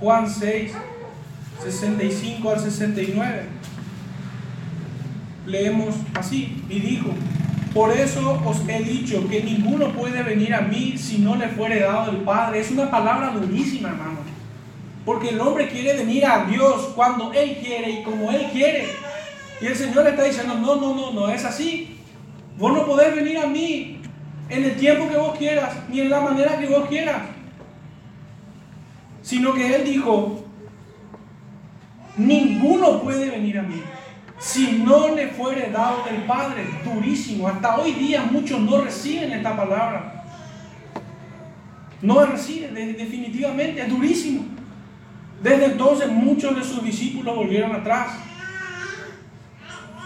[0.01, 0.72] Juan 6,
[1.62, 3.43] 65 al 69
[5.47, 7.11] leemos así, y dijo,
[7.76, 11.80] por eso os he dicho que ninguno puede venir a mí si no le fuere
[11.80, 12.61] dado el Padre.
[12.61, 14.20] Es una palabra durísima, hermano.
[15.05, 18.88] Porque el hombre quiere venir a Dios cuando Él quiere y como Él quiere.
[19.61, 21.99] Y el Señor le está diciendo, no, no, no, no es así.
[22.57, 24.01] Vos no podés venir a mí
[24.49, 27.24] en el tiempo que vos quieras, ni en la manera que vos quieras.
[29.20, 30.44] Sino que Él dijo,
[32.16, 33.82] ninguno puede venir a mí
[34.39, 37.49] si no le fuere dado del Padre, durísimo.
[37.49, 40.24] Hasta hoy día muchos no reciben esta palabra.
[42.03, 44.45] No reciben, definitivamente, es durísimo.
[45.43, 48.09] Desde entonces muchos de sus discípulos volvieron atrás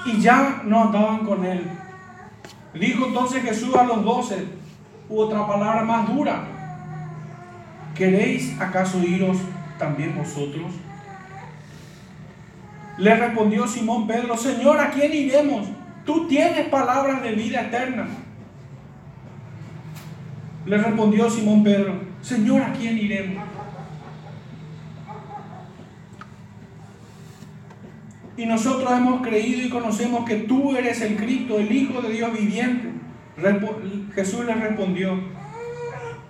[0.07, 1.63] y ya no andaban con él.
[2.75, 4.47] Dijo entonces Jesús a los doce,
[5.09, 6.45] otra palabra más dura,
[7.95, 9.39] ¿queréis acaso iros
[9.79, 10.71] también vosotros?
[13.01, 15.67] Le respondió Simón Pedro, Señor, ¿a quién iremos?
[16.05, 18.07] Tú tienes palabras de vida eterna.
[20.67, 23.43] Le respondió Simón Pedro, Señor, ¿a quién iremos?
[28.37, 32.31] Y nosotros hemos creído y conocemos que tú eres el Cristo, el Hijo de Dios
[32.35, 32.91] viviente.
[34.15, 35.19] Jesús le respondió,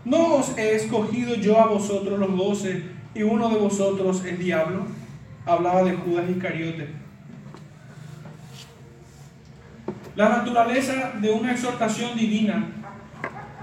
[0.05, 5.00] ¿no os he escogido yo a vosotros los doce y uno de vosotros el diablo?
[5.47, 6.89] Hablaba de Judas Iscariote.
[10.17, 12.67] La naturaleza de una exhortación divina,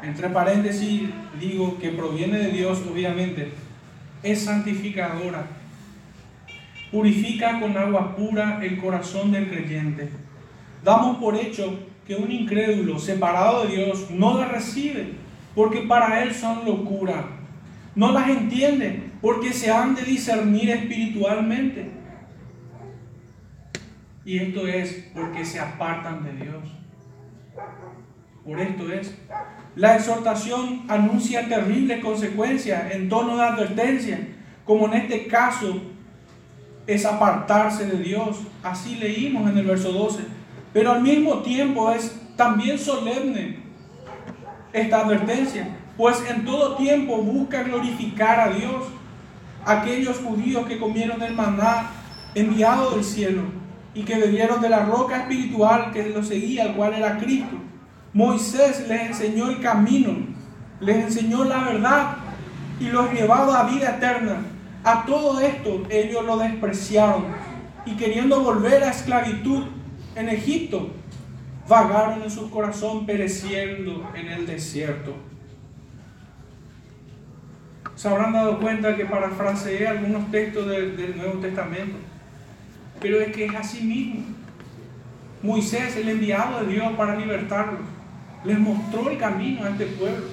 [0.01, 1.03] entre paréntesis
[1.39, 3.51] digo que proviene de Dios obviamente,
[4.23, 5.45] es santificadora.
[6.91, 10.09] Purifica con agua pura el corazón del creyente.
[10.83, 15.09] Damos por hecho que un incrédulo separado de Dios no la recibe,
[15.53, 17.36] porque para él son locura.
[17.97, 21.89] No las entiende, porque se han de discernir espiritualmente.
[24.23, 26.63] Y esto es porque se apartan de Dios.
[28.45, 29.17] Por esto es.
[29.75, 34.19] La exhortación anuncia terribles consecuencias en tono de advertencia,
[34.63, 35.81] como en este caso
[36.85, 38.41] es apartarse de Dios.
[38.61, 40.19] Así leímos en el verso 12.
[40.71, 43.57] Pero al mismo tiempo es también solemne
[44.71, 48.85] esta advertencia, pues en todo tiempo busca glorificar a Dios
[49.65, 51.89] aquellos judíos que comieron el maná
[52.35, 53.41] enviado del cielo
[53.95, 57.57] y que bebieron de la roca espiritual que los seguía, el cual era Cristo.
[58.13, 60.11] Moisés les enseñó el camino,
[60.79, 62.17] les enseñó la verdad
[62.79, 64.37] y los llevaba a vida eterna.
[64.83, 67.25] A todo esto ellos lo despreciaron
[67.87, 69.63] y queriendo volver a esclavitud
[70.15, 70.91] en Egipto,
[71.67, 75.15] vagaron en su corazón pereciendo en el desierto
[77.97, 81.97] se habrán dado cuenta que parafraseé algunos textos del, Nuevo Testamento.
[83.01, 84.21] Pero es que es así mismo.
[85.41, 87.81] Moisés, el enviado de Dios para libertarlos,
[88.43, 90.27] les mostró el camino a este pueblo.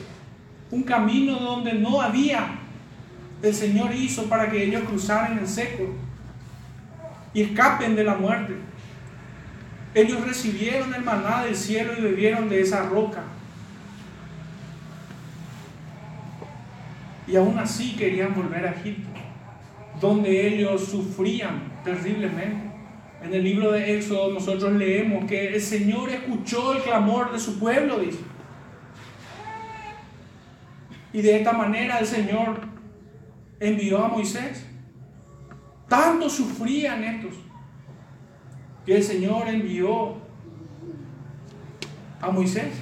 [0.70, 2.48] Un camino donde no había.
[3.42, 5.88] El Señor hizo para que ellos cruzaran el seco
[7.32, 8.56] y escapen de la muerte.
[9.94, 13.22] Ellos recibieron el maná del cielo y bebieron de esa roca.
[17.26, 19.08] Y aún así querían volver a Egipto,
[20.00, 22.70] donde ellos sufrían terriblemente.
[23.22, 27.58] En el libro de Éxodo nosotros leemos que el Señor escuchó el clamor de su
[27.58, 28.18] pueblo, dice.
[31.12, 32.60] Y de esta manera el Señor
[33.60, 34.66] envió a Moisés.
[35.88, 37.34] Tanto sufrían estos
[38.84, 40.16] que el Señor envió
[42.20, 42.74] a Moisés.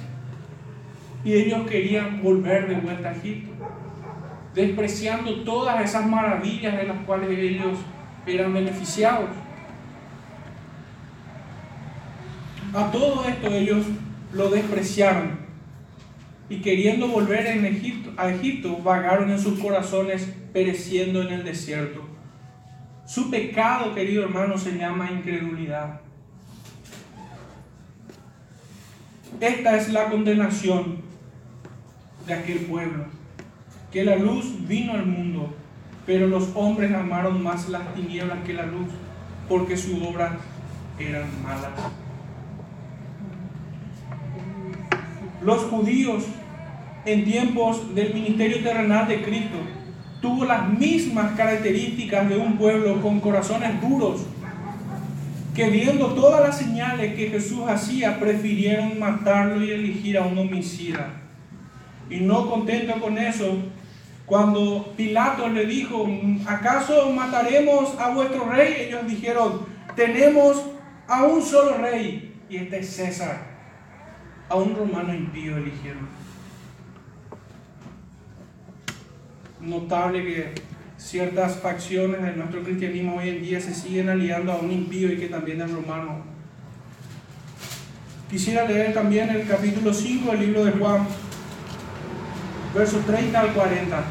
[1.23, 3.53] Y ellos querían volver de vuelta a Egipto
[4.53, 7.79] despreciando todas esas maravillas de las cuales ellos
[8.25, 9.29] eran beneficiados.
[12.73, 13.85] A todo esto ellos
[14.33, 15.43] lo despreciaron.
[16.49, 17.47] y queriendo volver
[18.17, 22.01] a Egipto, vagaron en sus corazones, pereciendo en el desierto.
[23.07, 26.01] Su pecado, querido hermano, se llama incredulidad.
[29.39, 30.97] Esta es la condenación
[32.27, 33.05] de aquel pueblo,
[33.93, 35.53] que la luz vino al mundo,
[36.07, 38.87] pero los hombres amaron más las tinieblas que la luz,
[39.47, 40.31] porque sus obras
[40.97, 41.71] eran malas.
[45.43, 46.23] Los judíos
[47.05, 49.57] en tiempos del ministerio terrenal de Cristo
[50.21, 54.25] tuvo las mismas características de un pueblo con corazones duros,
[55.53, 61.09] que viendo todas las señales que Jesús hacía, prefirieron matarlo y elegir a un homicida.
[62.09, 63.59] Y no contento con eso,
[64.25, 66.07] cuando Pilato le dijo,
[66.47, 68.87] ¿acaso mataremos a vuestro rey?
[68.87, 69.65] Ellos dijeron,
[69.95, 70.63] tenemos
[71.07, 73.53] a un solo rey, y este es César.
[74.49, 76.07] A un romano impío eligieron.
[79.59, 80.53] Notable que
[80.97, 85.17] ciertas facciones de nuestro cristianismo hoy en día se siguen aliando a un impío y
[85.17, 86.23] que también es romano.
[88.29, 91.07] Quisiera leer también el capítulo 5 del libro de Juan,
[92.73, 94.03] versos 30 al 40.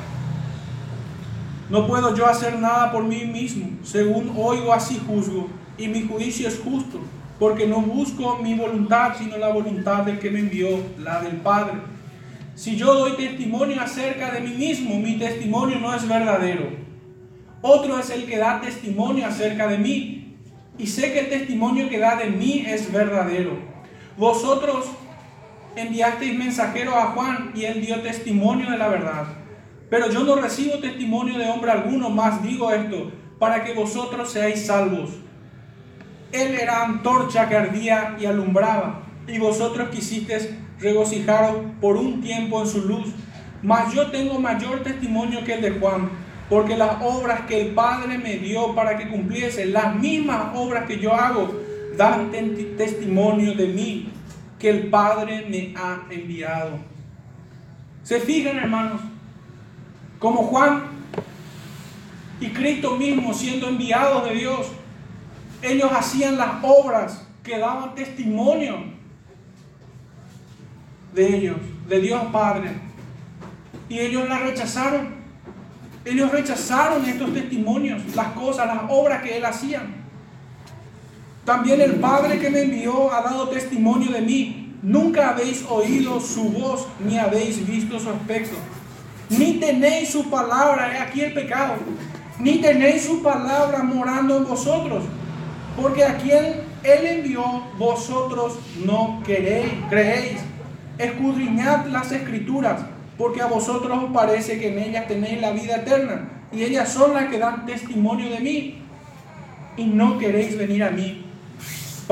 [1.70, 5.48] No puedo yo hacer nada por mí mismo, según oigo así juzgo,
[5.78, 7.00] y mi juicio es justo,
[7.38, 11.74] porque no busco mi voluntad, sino la voluntad del que me envió, la del Padre.
[12.54, 16.68] Si yo doy testimonio acerca de mí mismo, mi testimonio no es verdadero.
[17.62, 20.36] Otro es el que da testimonio acerca de mí,
[20.78, 23.56] y sé que el testimonio que da de mí es verdadero.
[24.16, 24.86] Vosotros
[25.76, 29.26] enviasteis mensajero a Juan y él dio testimonio de la verdad.
[29.90, 34.66] Pero yo no recibo testimonio de hombre alguno, más digo esto, para que vosotros seáis
[34.66, 35.10] salvos.
[36.32, 40.50] Él era antorcha que ardía y alumbraba, y vosotros quisisteis
[40.80, 43.12] regocijaros por un tiempo en su luz.
[43.62, 46.08] Mas yo tengo mayor testimonio que el de Juan,
[46.48, 50.98] porque las obras que el Padre me dio para que cumpliese, las mismas obras que
[50.98, 51.60] yo hago,
[51.96, 52.30] dan
[52.76, 54.12] testimonio de mí,
[54.62, 56.78] que el Padre me ha enviado.
[58.04, 59.00] ¿Se fijan, hermanos?
[60.20, 60.84] Como Juan
[62.38, 64.68] y Cristo mismo siendo enviados de Dios,
[65.62, 68.84] ellos hacían las obras que daban testimonio
[71.12, 71.56] de ellos,
[71.88, 72.70] de Dios Padre.
[73.88, 75.08] Y ellos la rechazaron.
[76.04, 79.82] Ellos rechazaron estos testimonios, las cosas, las obras que Él hacía.
[81.44, 84.76] También el Padre que me envió ha dado testimonio de mí.
[84.80, 88.56] Nunca habéis oído su voz, ni habéis visto su aspecto.
[89.28, 91.74] Ni tenéis su palabra, aquí el pecado.
[92.38, 95.02] Ni tenéis su palabra morando en vosotros.
[95.80, 97.42] Porque a quien Él envió,
[97.76, 100.40] vosotros no queréis, creéis.
[100.96, 102.82] Escudriñad las escrituras,
[103.18, 106.28] porque a vosotros os parece que en ellas tenéis la vida eterna.
[106.52, 108.78] Y ellas son las que dan testimonio de mí.
[109.76, 111.31] Y no queréis venir a mí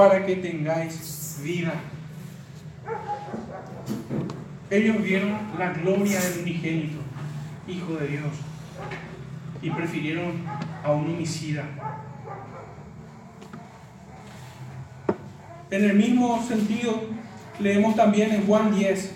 [0.00, 1.74] para que tengáis vida.
[4.70, 7.00] Ellos vieron la gloria del unigénito,
[7.68, 8.32] Hijo de Dios,
[9.60, 10.42] y prefirieron
[10.82, 11.66] a un homicida.
[15.70, 17.02] En el mismo sentido,
[17.58, 19.12] leemos también en Juan 10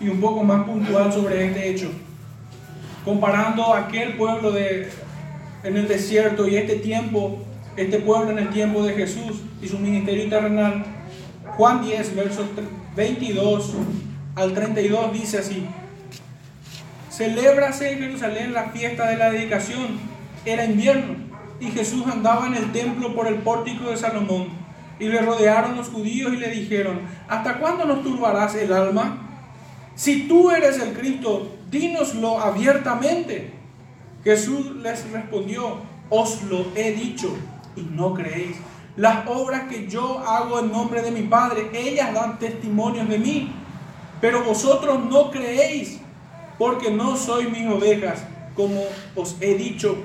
[0.00, 1.92] y un poco más puntual sobre este hecho,
[3.04, 4.90] comparando aquel pueblo de,
[5.62, 7.44] en el desierto y este tiempo,
[7.78, 10.84] este pueblo en el tiempo de Jesús y su ministerio terrenal.
[11.56, 12.46] Juan 10, versos
[12.96, 13.74] 22
[14.34, 15.64] al 32 dice así,
[17.10, 19.98] Celébrase en Jerusalén la fiesta de la dedicación,
[20.44, 21.16] era invierno,
[21.60, 24.48] y Jesús andaba en el templo por el pórtico de Salomón.
[25.00, 29.18] Y le rodearon los judíos y le dijeron, ¿hasta cuándo nos turbarás el alma?
[29.94, 33.52] Si tú eres el Cristo, dínoslo abiertamente.
[34.24, 35.78] Jesús les respondió,
[36.10, 37.36] os lo he dicho
[37.78, 38.56] y no creéis.
[38.96, 43.52] Las obras que yo hago en nombre de mi Padre, ellas dan testimonios de mí.
[44.20, 46.00] Pero vosotros no creéis,
[46.58, 48.24] porque no sois mis ovejas,
[48.56, 48.82] como
[49.14, 49.96] os he dicho.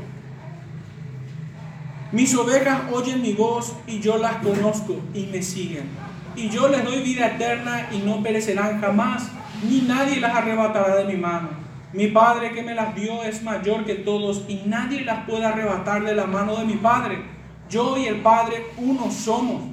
[2.12, 5.90] Mis ovejas oyen mi voz y yo las conozco y me siguen.
[6.36, 9.32] Y yo les doy vida eterna y no perecerán jamás,
[9.68, 11.50] ni nadie las arrebatará de mi mano.
[11.94, 16.04] Mi Padre que me las dio es mayor que todos y nadie las puede arrebatar
[16.04, 17.33] de la mano de mi Padre.
[17.74, 19.64] Yo y el Padre uno somos.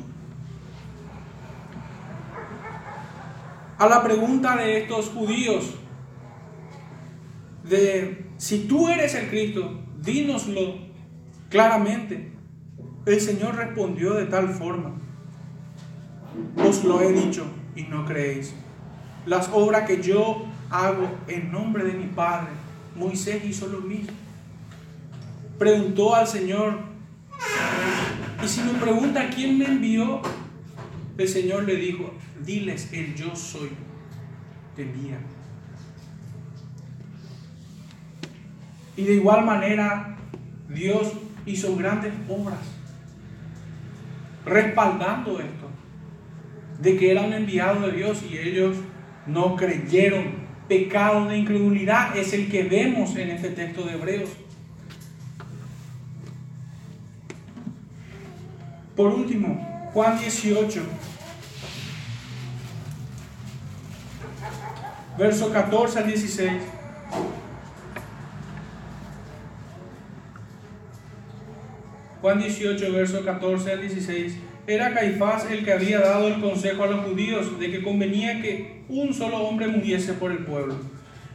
[3.77, 5.75] A la pregunta de estos judíos
[7.63, 10.77] de si tú eres el Cristo, dínoslo
[11.51, 12.33] claramente.
[13.05, 14.95] El Señor respondió de tal forma,
[16.57, 17.45] os lo he dicho
[17.77, 18.55] y no creéis.
[19.27, 22.49] las obras que yo hago en nombre de mi Padre.
[22.97, 24.13] Moisés hizo lo mismo.
[25.59, 26.90] Preguntó al Señor,
[28.43, 30.23] y si me pregunta quién me envió,
[31.19, 32.15] el Señor le dijo,
[32.45, 33.71] diles, el yo soy,
[34.75, 35.19] te envía.
[38.97, 40.17] Y de igual manera,
[40.69, 41.13] Dios
[41.47, 42.59] hizo grandes obras,
[44.45, 45.69] respaldando esto,
[46.81, 48.77] de que era un enviado de Dios y ellos
[49.27, 50.51] no creyeron.
[50.69, 54.31] Pecado de incredulidad es el que vemos en este texto de Hebreos.
[58.97, 60.83] Por último, Juan 18,
[65.19, 66.53] verso 14 al 16.
[72.21, 74.35] Juan 18, verso 14 al 16.
[74.67, 78.83] Era Caifás el que había dado el consejo a los judíos de que convenía que
[78.89, 80.77] un solo hombre muriese por el pueblo.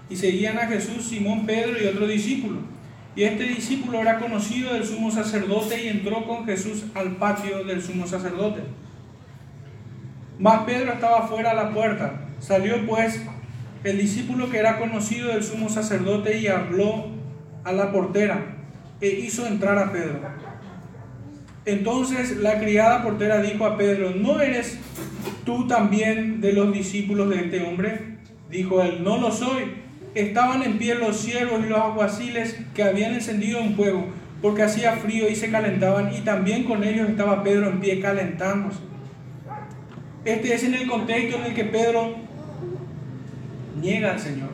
[0.09, 2.74] Y seguían a Jesús Simón Pedro y otro discípulo.
[3.15, 7.81] Y este discípulo era conocido del sumo sacerdote y entró con Jesús al patio del
[7.81, 8.61] sumo sacerdote.
[10.37, 12.27] Mas Pedro estaba fuera a la puerta.
[12.39, 13.21] Salió pues
[13.85, 17.05] el discípulo que era conocido del sumo sacerdote y habló
[17.63, 18.57] a la portera
[18.99, 20.19] e hizo entrar a Pedro.
[21.65, 24.77] Entonces la criada portera dijo a Pedro, ¿no eres
[25.45, 28.17] tú también de los discípulos de este hombre?
[28.49, 29.84] Dijo él, no lo soy.
[30.15, 34.07] Estaban en pie los siervos y los aguaciles que habían encendido un fuego,
[34.41, 38.79] porque hacía frío y se calentaban, y también con ellos estaba Pedro en pie calentándose.
[40.23, 42.15] Este es en el contexto en el que Pedro
[43.81, 44.49] niega al Señor.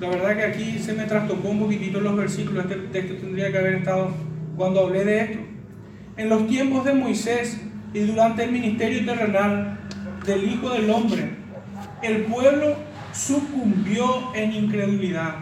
[0.00, 3.58] La verdad que aquí se me trastocó un poquitito los versículos, este texto tendría que
[3.58, 4.12] haber estado
[4.56, 5.38] cuando hablé de esto.
[6.16, 7.60] En los tiempos de Moisés
[7.92, 9.80] y durante el ministerio terrenal
[10.24, 11.30] del Hijo del Hombre,
[12.02, 12.76] el pueblo
[13.14, 15.36] sucumbió en incredulidad.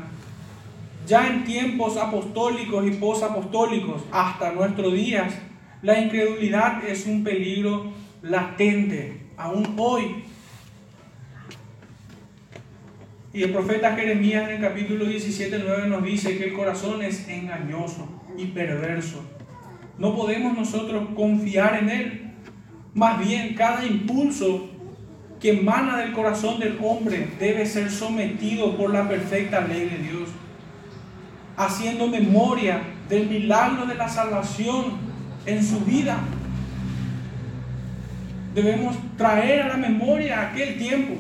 [1.07, 5.35] Ya en tiempos apostólicos y posapostólicos, hasta nuestros días,
[5.81, 7.93] la incredulidad es un peligro
[8.23, 10.25] latente, aún hoy.
[13.33, 17.27] Y el profeta Jeremías en el capítulo 17, 9 nos dice que el corazón es
[17.29, 18.07] engañoso
[18.37, 19.25] y perverso.
[19.99, 22.33] No podemos nosotros confiar en él.
[22.95, 24.69] Más bien, cada impulso
[25.43, 30.29] que emana del corazón del hombre debe ser sometido por la perfecta ley de Dios,
[31.57, 34.93] haciendo memoria del milagro de la salvación
[35.45, 36.17] en su vida.
[38.55, 41.15] Debemos traer a la memoria aquel tiempo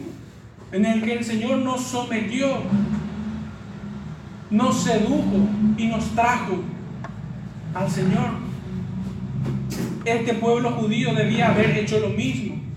[0.71, 2.47] en el que el Señor nos sometió,
[4.51, 6.63] nos sedujo y nos trajo
[7.75, 8.31] al Señor.
[10.05, 12.72] Este pueblo judío debía haber hecho lo mismo.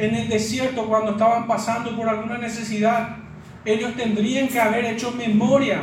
[0.00, 3.18] En el desierto, cuando estaban pasando por alguna necesidad,
[3.66, 5.82] ellos tendrían que haber hecho memoria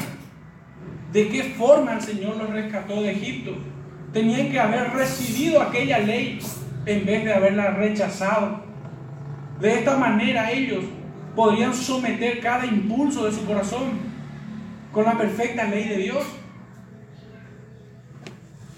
[1.14, 3.52] de qué forma el Señor los rescató de Egipto.
[4.12, 6.40] Tenían que haber recibido aquella ley
[6.88, 8.62] en vez de haberla rechazado.
[9.62, 10.84] De esta manera ellos
[11.36, 14.00] podrían someter cada impulso de su corazón
[14.92, 16.26] con la perfecta ley de Dios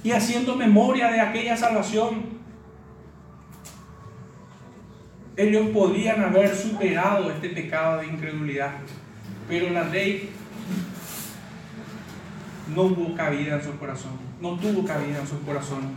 [0.03, 2.38] y haciendo memoria de aquella salvación,
[5.39, 8.71] ellos podrían haber superado este pecado de incredulidad,
[9.47, 10.31] pero la ley
[12.75, 14.11] no hubo cabida en su corazón,
[14.41, 15.93] no tuvo cabida en su corazón.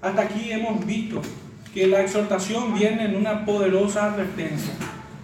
[0.00, 1.22] Hasta aquí hemos visto
[1.74, 4.74] que la exhortación viene en una poderosa advertencia,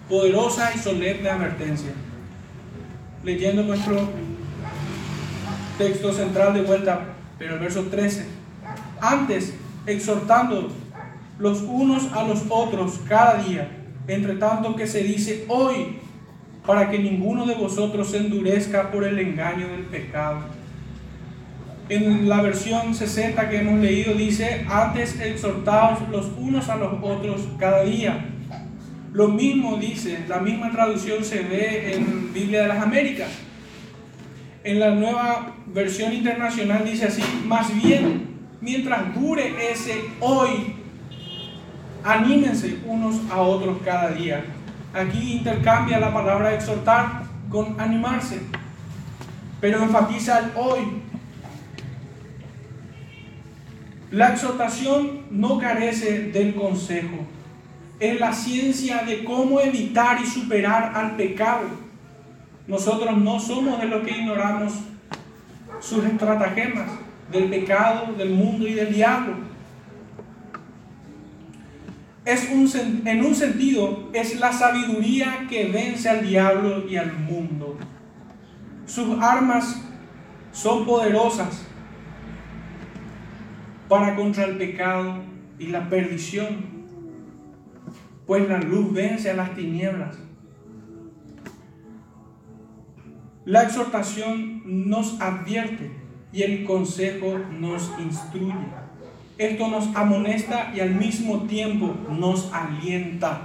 [0.09, 1.91] poderosa y solemne advertencia.
[3.23, 4.09] Leyendo nuestro
[5.77, 7.05] texto central de vuelta,
[7.39, 8.25] pero el verso 13.
[8.99, 9.53] Antes,
[9.85, 10.80] exhortando
[11.41, 13.67] los unos a los otros cada día,
[14.07, 15.97] entre tanto que se dice hoy,
[16.67, 20.41] para que ninguno de vosotros se endurezca por el engaño del pecado.
[21.89, 27.41] En la versión 60 que hemos leído dice, antes exhortados los unos a los otros
[27.57, 28.23] cada día.
[29.11, 33.29] Lo mismo dice, la misma traducción se ve en Biblia de las Américas.
[34.63, 38.29] En la nueva versión internacional dice así, más bien,
[38.61, 40.80] mientras dure ese hoy,
[42.03, 44.43] anímense unos a otros cada día.
[44.93, 48.41] Aquí intercambia la palabra exhortar con animarse,
[49.59, 50.81] pero enfatiza el hoy.
[54.11, 57.25] La exhortación no carece del consejo,
[57.99, 61.81] es la ciencia de cómo evitar y superar al pecado
[62.71, 64.73] nosotros no somos de los que ignoramos
[65.81, 66.89] sus estratagemas
[67.29, 69.33] del pecado, del mundo y del diablo.
[72.25, 72.69] Es un,
[73.07, 77.77] en un sentido, es la sabiduría que vence al diablo y al mundo.
[78.85, 79.81] Sus armas
[80.51, 81.65] son poderosas
[83.87, 85.15] para contra el pecado
[85.57, 86.87] y la perdición,
[88.27, 90.17] pues la luz vence a las tinieblas.
[93.45, 95.91] La exhortación nos advierte
[96.31, 98.80] y el consejo nos instruye.
[99.41, 103.41] Esto nos amonesta y al mismo tiempo nos alienta.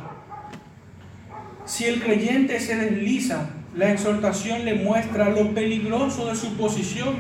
[1.65, 7.15] Si el creyente se desliza, la exhortación le muestra lo peligroso de su posición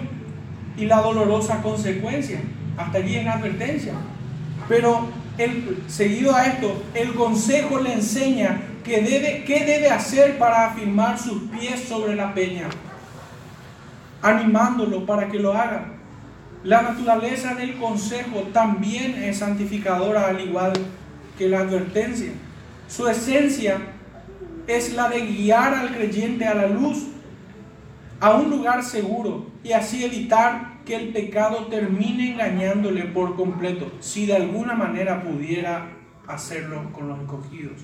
[0.76, 2.40] y la dolorosa consecuencia.
[2.76, 3.94] Hasta allí es advertencia.
[4.68, 5.08] Pero
[5.86, 11.80] seguido a esto, el consejo le enseña debe, qué debe hacer para afirmar sus pies
[11.80, 12.68] sobre la peña,
[14.20, 15.95] animándolo para que lo haga.
[16.66, 20.72] La naturaleza del consejo también es santificadora al igual
[21.38, 22.32] que la advertencia.
[22.88, 23.78] Su esencia
[24.66, 27.06] es la de guiar al creyente a la luz,
[28.18, 34.26] a un lugar seguro y así evitar que el pecado termine engañándole por completo, si
[34.26, 35.92] de alguna manera pudiera
[36.26, 37.80] hacerlo con los escogidos.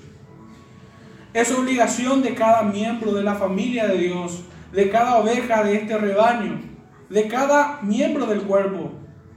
[1.33, 5.97] Es obligación de cada miembro de la familia de Dios, de cada oveja de este
[5.97, 6.72] rebaño,
[7.09, 8.91] de cada miembro del cuerpo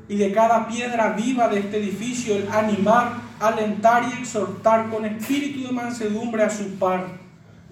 [0.09, 5.67] y de cada piedra viva de este edificio el animar, alentar y exhortar con espíritu
[5.67, 7.07] de mansedumbre a su par,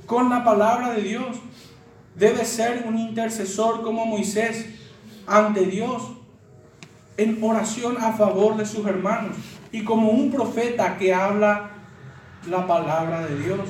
[0.06, 1.36] con la palabra de Dios.
[2.16, 4.66] Debe ser un intercesor como Moisés,
[5.26, 6.02] ante Dios
[7.16, 9.36] en oración a favor de sus hermanos
[9.72, 11.70] y como un profeta que habla
[12.48, 13.60] la palabra de Dios.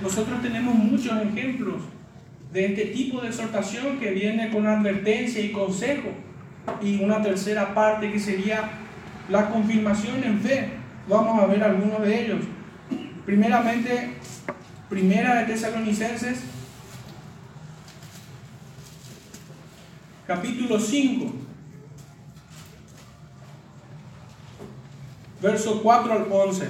[0.00, 1.82] Nosotros tenemos muchos ejemplos
[2.54, 6.10] de este tipo de exhortación que viene con advertencia y consejo.
[6.80, 8.70] Y una tercera parte que sería
[9.28, 10.68] la confirmación en fe.
[11.08, 12.38] Vamos a ver algunos de ellos.
[13.26, 14.10] Primeramente,
[14.88, 16.44] primera de Tesalonicenses
[20.26, 21.32] capítulo 5,
[25.42, 26.68] verso 4 al 11.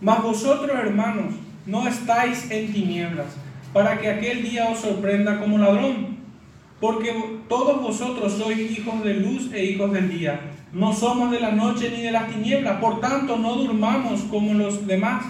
[0.00, 1.34] Mas vosotros, hermanos,
[1.66, 3.26] no estáis en tinieblas,
[3.72, 6.18] para que aquel día os sorprenda como ladrón.
[6.80, 7.12] Porque
[7.48, 10.40] todos vosotros sois hijos de luz e hijos del día.
[10.72, 12.80] No somos de la noche ni de las tinieblas.
[12.80, 15.24] Por tanto, no durmamos como los demás,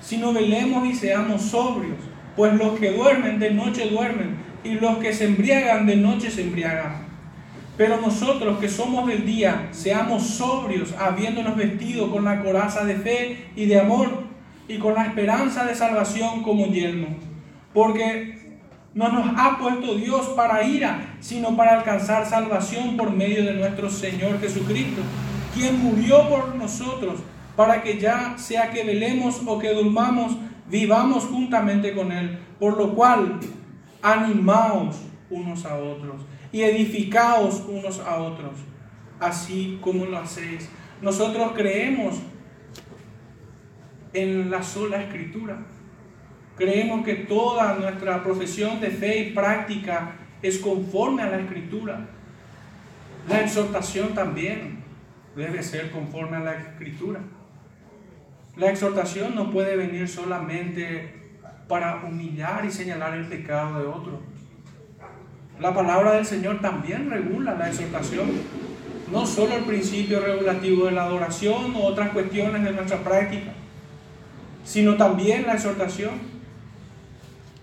[0.00, 1.98] sino velemos y seamos sobrios.
[2.36, 6.42] Pues los que duermen de noche duermen y los que se embriagan de noche se
[6.42, 7.06] embriagan.
[7.76, 13.46] Pero nosotros que somos del día, seamos sobrios, habiéndonos vestido con la coraza de fe
[13.56, 14.24] y de amor
[14.68, 17.31] y con la esperanza de salvación como yelmo.
[17.72, 18.60] Porque
[18.94, 23.88] no nos ha puesto Dios para ira, sino para alcanzar salvación por medio de nuestro
[23.88, 25.00] Señor Jesucristo,
[25.54, 27.20] quien murió por nosotros,
[27.56, 30.36] para que ya sea que velemos o que durmamos,
[30.68, 32.38] vivamos juntamente con Él.
[32.58, 33.40] Por lo cual,
[34.02, 34.96] animaos
[35.30, 38.52] unos a otros y edificaos unos a otros,
[39.18, 40.68] así como lo hacéis.
[41.00, 42.16] Nosotros creemos
[44.12, 45.58] en la sola escritura.
[46.56, 52.08] Creemos que toda nuestra profesión de fe y práctica es conforme a la escritura.
[53.28, 54.82] La exhortación también
[55.36, 57.20] debe ser conforme a la escritura.
[58.56, 61.22] La exhortación no puede venir solamente
[61.68, 64.20] para humillar y señalar el pecado de otro.
[65.58, 68.30] La palabra del Señor también regula la exhortación,
[69.10, 73.52] no solo el principio regulativo de la adoración o otras cuestiones de nuestra práctica,
[74.64, 76.31] sino también la exhortación,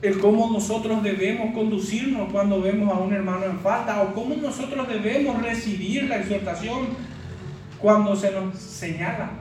[0.01, 4.87] el cómo nosotros debemos conducirnos cuando vemos a un hermano en falta o cómo nosotros
[4.87, 6.87] debemos recibir la exhortación
[7.79, 9.31] cuando se nos señala.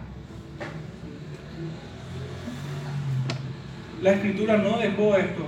[4.02, 5.44] la escritura no dejó esto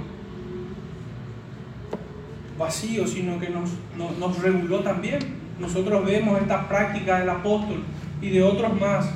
[2.58, 3.70] vacío, sino que nos,
[4.18, 5.18] nos, reguló también.
[5.58, 7.82] Nosotros vemos esta práctica del apóstol
[8.20, 9.11] y de otros más,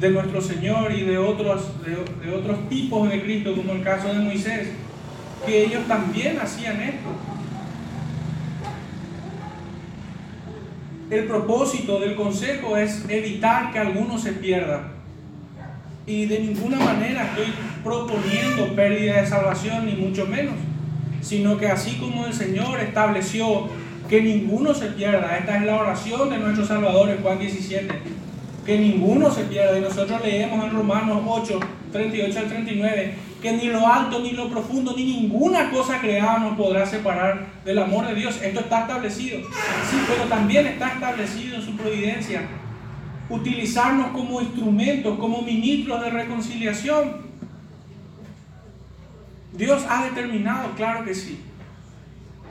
[0.00, 4.14] de nuestro Señor y de otros, de, otros tipos de Cristo, como el caso de
[4.14, 4.68] Moisés,
[5.44, 7.08] que ellos también hacían esto.
[11.10, 14.92] El propósito del consejo es evitar que alguno se pierda
[16.06, 17.52] y de ninguna manera estoy
[17.84, 20.54] proponiendo pérdida de salvación, ni mucho menos,
[21.20, 23.68] sino que así como el Señor estableció
[24.08, 27.88] que ninguno se pierda, esta es la oración de nuestro Salvador en Juan 17,
[28.70, 31.58] que ninguno se pierda, y nosotros leemos en Romanos 8,
[31.90, 36.56] 38 al 39, que ni lo alto, ni lo profundo, ni ninguna cosa creada nos
[36.56, 38.40] podrá separar del amor de Dios.
[38.40, 39.40] Esto está establecido.
[39.40, 42.42] Sí, pero también está establecido en su providencia
[43.28, 47.22] utilizarnos como instrumentos, como ministros de reconciliación.
[49.52, 51.40] Dios ha determinado, claro que sí,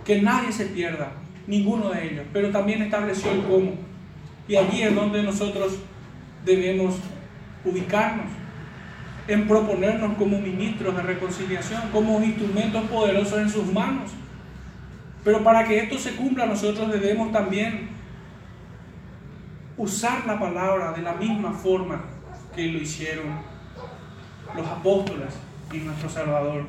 [0.03, 1.13] que nadie se pierda,
[1.47, 3.71] ninguno de ellos, pero también estableció el cómo.
[4.49, 5.79] Y allí es donde nosotros
[6.45, 6.95] debemos
[7.65, 8.27] ubicarnos,
[9.27, 14.11] en proponernos como ministros de reconciliación, como instrumentos poderosos en sus manos.
[15.23, 17.89] Pero para que esto se cumpla, nosotros debemos también
[19.77, 22.01] usar la palabra de la misma forma
[22.55, 23.27] que lo hicieron
[24.55, 25.33] los apóstoles
[25.71, 26.65] y nuestro Salvador.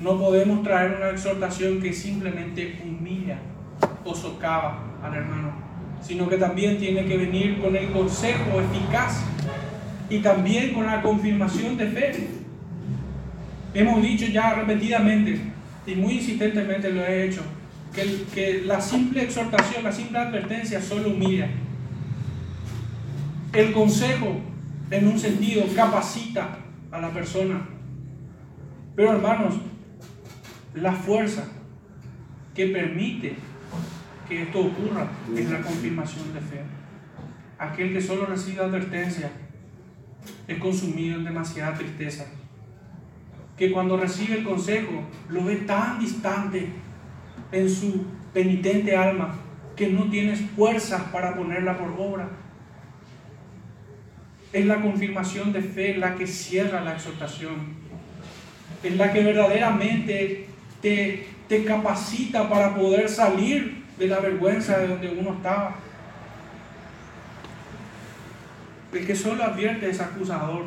[0.00, 3.38] No podemos traer una exhortación que simplemente humilla
[4.04, 5.52] o socava al hermano,
[6.02, 9.22] sino que también tiene que venir con el consejo eficaz
[10.08, 12.28] y también con la confirmación de fe.
[13.74, 15.40] Hemos dicho ya repetidamente
[15.86, 17.42] y muy insistentemente lo he hecho,
[17.94, 21.48] que, que la simple exhortación, la simple advertencia solo humilla.
[23.52, 24.40] El consejo,
[24.90, 26.58] en un sentido, capacita
[26.90, 27.68] a la persona.
[28.94, 29.54] Pero hermanos,
[30.74, 31.48] la fuerza
[32.54, 33.36] que permite
[34.28, 36.60] que esto ocurra es la confirmación de fe.
[37.58, 39.30] Aquel que solo recibe advertencia
[40.46, 42.26] es consumido en demasiada tristeza.
[43.56, 46.68] Que cuando recibe el consejo lo ve tan distante
[47.52, 48.04] en su
[48.34, 49.34] penitente alma
[49.74, 52.28] que no tienes fuerzas para ponerla por obra.
[54.52, 57.76] Es la confirmación de fe la que cierra la exhortación.
[58.82, 60.48] Es la que verdaderamente
[60.80, 65.76] te, te capacita para poder salir de la vergüenza de donde uno estaba.
[68.92, 70.64] El que solo advierte es acusador.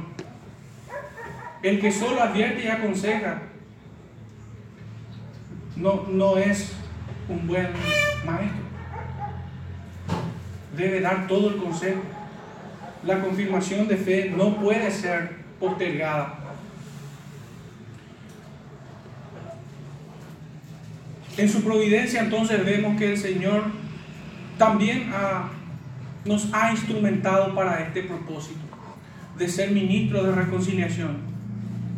[1.61, 3.41] El que solo advierte y aconseja
[5.75, 6.73] no, no es
[7.27, 7.67] un buen
[8.25, 8.63] maestro.
[10.75, 12.01] Debe dar todo el consejo.
[13.05, 16.48] La confirmación de fe no puede ser postergada.
[21.39, 23.63] En su providencia entonces vemos que el Señor
[24.57, 25.09] también
[26.25, 28.59] nos ha instrumentado para este propósito,
[29.37, 31.19] de ser ministro de reconciliación.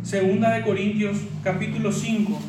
[0.03, 2.39] Segunda de Corintios capítulo 5.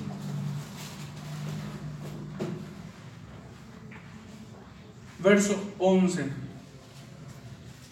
[5.24, 6.26] Verso 11.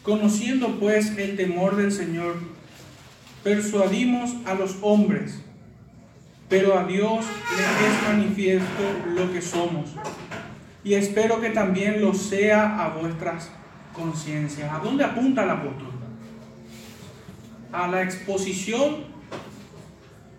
[0.02, 2.36] Conociendo pues el temor del Señor,
[3.42, 5.40] persuadimos a los hombres
[6.50, 7.24] pero a Dios
[7.56, 8.82] le es manifiesto
[9.14, 9.90] lo que somos.
[10.82, 13.52] Y espero que también lo sea a vuestras
[13.94, 14.70] conciencias.
[14.70, 15.92] ¿A dónde apunta el apóstol?
[17.72, 19.04] A la exposición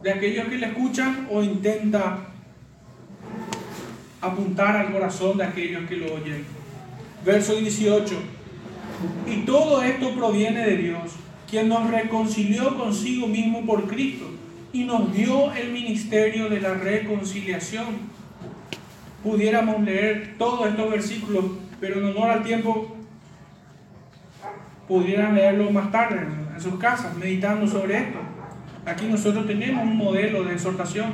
[0.03, 2.18] de aquellos que le escuchan o intenta
[4.20, 6.43] apuntar al corazón de aquellos que lo oyen.
[7.24, 8.16] Verso 18.
[9.28, 11.14] Y todo esto proviene de Dios,
[11.49, 14.40] quien nos reconcilió consigo mismo por Cristo
[14.74, 17.86] y nos dio el ministerio de la reconciliación.
[19.24, 21.45] Pudiéramos leer todos estos versículos,
[21.80, 22.95] pero en honor al tiempo,
[24.88, 28.19] pudieran leerlo más tarde en sus casas, meditando sobre esto.
[28.86, 31.11] Aquí nosotros tenemos un modelo de exhortación.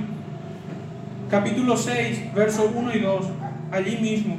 [1.29, 3.25] Capítulo 6, versos 1 y 2,
[3.71, 4.37] allí mismo.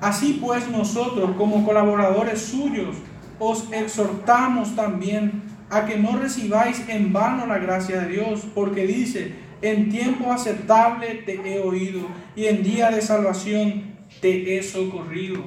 [0.00, 2.96] Así pues nosotros como colaboradores suyos
[3.38, 9.32] os exhortamos también a que no recibáis en vano la gracia de Dios, porque dice,
[9.60, 15.44] en tiempo aceptable te he oído y en día de salvación te he socorrido.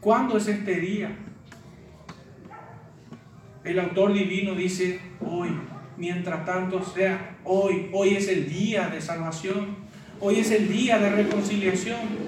[0.00, 1.16] ¿Cuándo es este día?
[3.64, 5.48] El autor divino dice, hoy,
[5.96, 9.76] mientras tanto sea hoy, hoy es el día de salvación,
[10.20, 12.23] hoy es el día de reconciliación.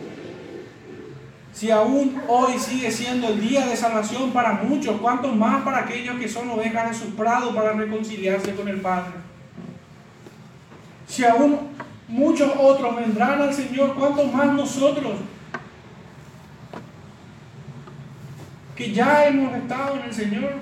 [1.56, 6.20] Si aún hoy sigue siendo el día de salvación para muchos, ¿cuánto más para aquellos
[6.20, 9.12] que son ovejas de su prado para reconciliarse con el Padre?
[11.08, 11.70] Si aún
[12.08, 15.14] muchos otros vendrán al Señor, ¿cuánto más nosotros
[18.76, 20.52] que ya hemos estado en el Señor?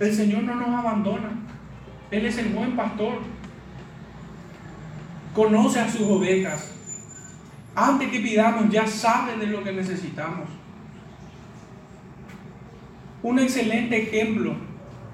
[0.00, 1.32] El Señor no nos abandona.
[2.10, 3.18] Él es el buen pastor.
[5.34, 6.71] Conoce a sus ovejas
[7.74, 10.48] antes que pidamos, ya sabe de lo que necesitamos.
[13.22, 14.54] Un excelente ejemplo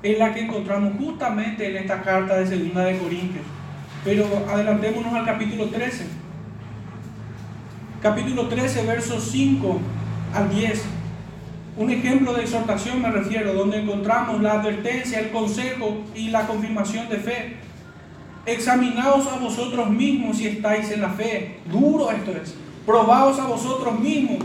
[0.02, 3.44] es la que encontramos justamente en esta carta de Segunda de Corintios.
[4.04, 6.06] Pero adelantémonos al capítulo 13.
[8.00, 9.80] Capítulo 13, versos 5
[10.34, 10.84] al 10.
[11.76, 17.09] Un ejemplo de exhortación me refiero, donde encontramos la advertencia, el consejo y la confirmación
[17.09, 17.56] de fe.
[18.49, 21.61] Examinaos a vosotros mismos si estáis en la fe.
[21.70, 22.55] Duro esto es.
[22.86, 24.38] Probaos a vosotros mismos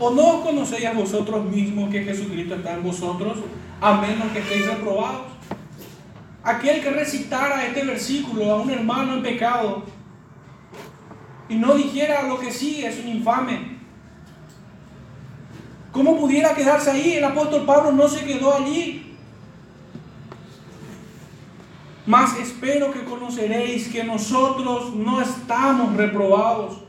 [0.00, 3.38] ¿O no conocéis a vosotros mismos que Jesucristo está en vosotros,
[3.80, 5.26] a menos que estéis reprobados?
[6.44, 9.82] Aquel que recitara este versículo a un hermano en pecado
[11.48, 13.78] y no dijera lo que sí es un infame.
[15.90, 17.14] ¿Cómo pudiera quedarse ahí?
[17.14, 19.07] El apóstol Pablo no se quedó allí.
[22.08, 26.82] Mas espero que conoceréis que nosotros no estamos reprobados.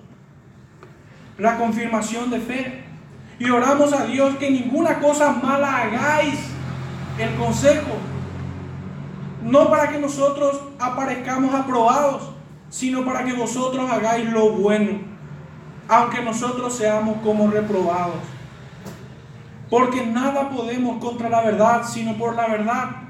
[1.38, 2.86] La confirmación de fe.
[3.38, 6.39] Y oramos a Dios que ninguna cosa mala hagáis.
[7.17, 7.97] El consejo.
[9.43, 12.32] No para que nosotros aparezcamos aprobados,
[12.70, 14.99] sino para que vosotros hagáis lo bueno,
[15.89, 18.24] aunque nosotros seamos como reprobados.
[19.70, 23.09] Porque nada podemos contra la verdad, sino por la verdad,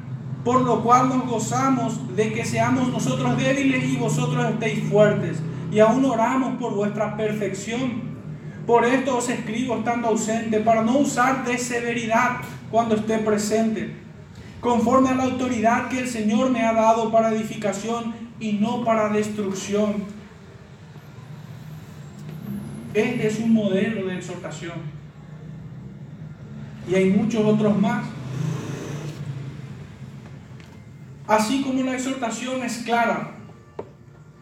[0.50, 5.38] por lo cual nos gozamos de que seamos nosotros débiles y vosotros estéis fuertes,
[5.72, 8.02] y aún oramos por vuestra perfección.
[8.66, 12.38] Por esto os escribo estando ausente, para no usar de severidad
[12.72, 13.94] cuando esté presente,
[14.60, 19.10] conforme a la autoridad que el Señor me ha dado para edificación y no para
[19.10, 19.98] destrucción.
[22.96, 24.80] Este es un modelo de exhortación.
[26.90, 28.04] Y hay muchos otros más.
[31.30, 33.36] Así como la exhortación es clara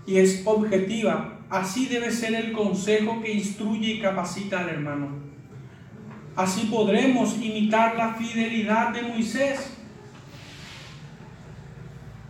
[0.08, 5.08] y es objetiva, Así debe ser el consejo que instruye y capacita al hermano.
[6.36, 9.78] Así podremos imitar la fidelidad de Moisés.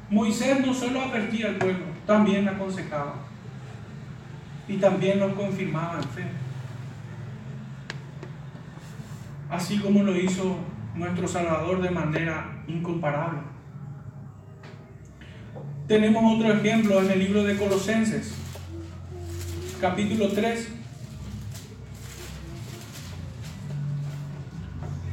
[0.10, 3.16] Moisés no solo advertía al pueblo, también aconsejaba.
[4.68, 6.24] Y también lo confirmaba en fe.
[9.50, 10.58] Así como lo hizo
[10.94, 13.40] nuestro Salvador de manera incomparable.
[15.88, 18.34] Tenemos otro ejemplo en el libro de Colosenses
[19.80, 20.68] capítulo 3.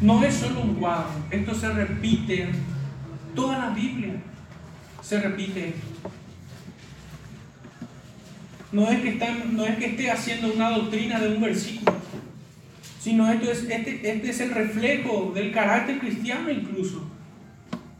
[0.00, 2.48] No es solo un cuadro, esto se repite
[3.36, 4.14] toda la Biblia.
[5.00, 5.74] Se repite.
[8.72, 9.20] No es, que
[9.52, 11.94] no es que esté haciendo una doctrina de un versículo,
[13.00, 17.13] sino esto es, este, este es el reflejo del carácter cristiano incluso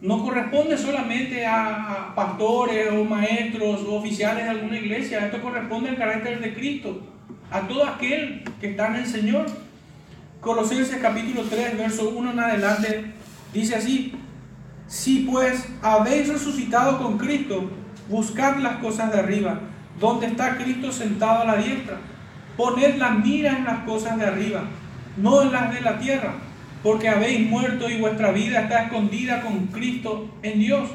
[0.04, 5.96] no corresponde solamente a pastores o maestros o oficiales de alguna iglesia, esto corresponde al
[5.96, 7.00] carácter de Cristo,
[7.50, 9.46] a todo aquel que está en el Señor.
[10.42, 13.14] Colosenses capítulo 3, verso 1 en adelante,
[13.54, 14.12] dice así,
[14.86, 17.70] si pues habéis resucitado con Cristo,
[18.10, 19.60] buscad las cosas de arriba,
[19.98, 21.96] donde está Cristo sentado a la diestra,
[22.58, 24.64] poned la mira en las cosas de arriba,
[25.16, 26.34] no en las de la tierra
[26.84, 30.90] porque habéis muerto y vuestra vida está escondida con Cristo en Dios.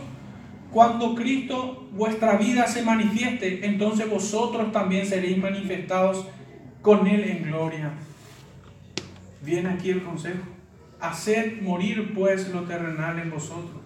[0.71, 6.27] Cuando Cristo vuestra vida se manifieste, entonces vosotros también seréis manifestados
[6.83, 7.89] con Él en gloria.
[9.41, 10.43] Viene aquí el consejo.
[11.01, 13.81] Haced morir pues lo terrenal en vosotros.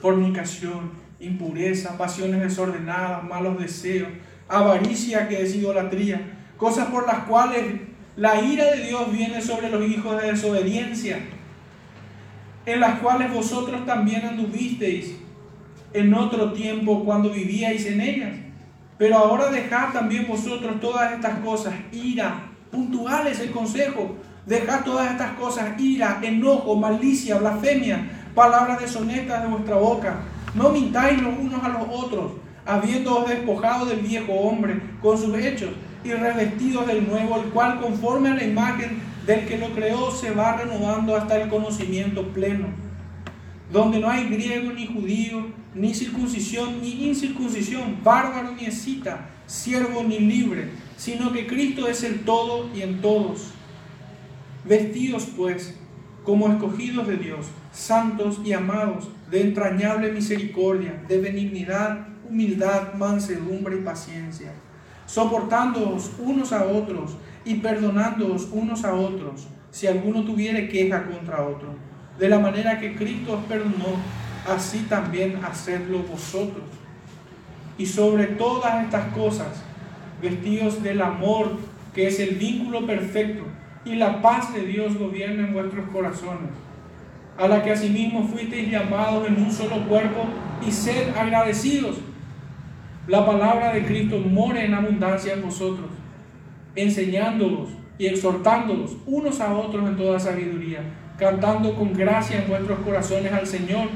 [0.00, 0.90] Fornicación,
[1.20, 4.08] impureza, pasiones desordenadas, malos deseos,
[4.48, 6.22] avaricia que es idolatría,
[6.56, 7.66] cosas por las cuales
[8.20, 11.20] la ira de Dios viene sobre los hijos de desobediencia,
[12.66, 15.16] en las cuales vosotros también anduvisteis
[15.94, 18.32] en otro tiempo cuando vivíais en ellas.
[18.98, 25.32] Pero ahora dejad también vosotros todas estas cosas, ira, puntuales el consejo, dejad todas estas
[25.38, 30.16] cosas, ira, enojo, malicia, blasfemia, palabras deshonestas de vuestra boca.
[30.54, 32.32] No mintáis los unos a los otros,
[32.66, 35.70] habiéndoos despojado del viejo hombre con sus hechos
[36.04, 40.30] y revestidos del nuevo, el cual conforme a la imagen del que lo creó se
[40.30, 42.68] va renovando hasta el conocimiento pleno,
[43.72, 50.18] donde no hay griego ni judío, ni circuncisión ni incircuncisión, bárbaro ni escita, siervo ni
[50.18, 53.50] libre, sino que Cristo es el todo y en todos.
[54.64, 55.76] Vestidos pues
[56.24, 63.82] como escogidos de Dios, santos y amados, de entrañable misericordia, de benignidad, humildad, mansedumbre y
[63.82, 64.52] paciencia
[65.12, 71.74] soportándoos unos a otros y perdonándoos unos a otros, si alguno tuviere queja contra otro.
[72.18, 73.96] De la manera que Cristo os perdonó,
[74.48, 76.62] así también hacedlo vosotros.
[77.76, 79.48] Y sobre todas estas cosas,
[80.22, 81.56] vestidos del amor,
[81.92, 83.44] que es el vínculo perfecto,
[83.84, 86.50] y la paz de Dios gobierna en vuestros corazones,
[87.36, 90.26] a la que asimismo fuisteis llamados en un solo cuerpo,
[90.64, 91.96] y sed agradecidos
[93.10, 95.90] la palabra de Cristo more en abundancia en vosotros,
[96.76, 100.78] enseñándolos y exhortándolos unos a otros en toda sabiduría,
[101.18, 103.88] cantando con gracia en vuestros corazones al Señor,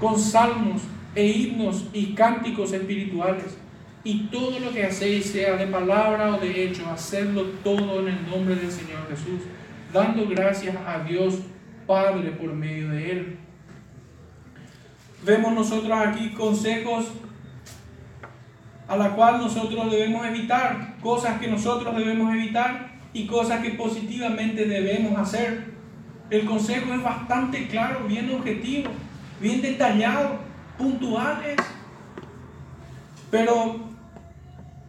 [0.00, 0.80] con salmos
[1.14, 3.58] e himnos y cánticos espirituales.
[4.04, 8.30] Y todo lo que hacéis, sea de palabra o de hecho, hacedlo todo en el
[8.30, 9.42] nombre del Señor Jesús
[9.92, 11.40] dando gracias a Dios
[11.86, 13.36] Padre por medio de Él.
[15.24, 17.12] Vemos nosotros aquí consejos
[18.88, 24.66] a la cual nosotros debemos evitar, cosas que nosotros debemos evitar y cosas que positivamente
[24.66, 25.74] debemos hacer.
[26.30, 28.90] El consejo es bastante claro, bien objetivo,
[29.40, 30.38] bien detallado,
[30.78, 31.56] puntuales.
[33.30, 33.80] Pero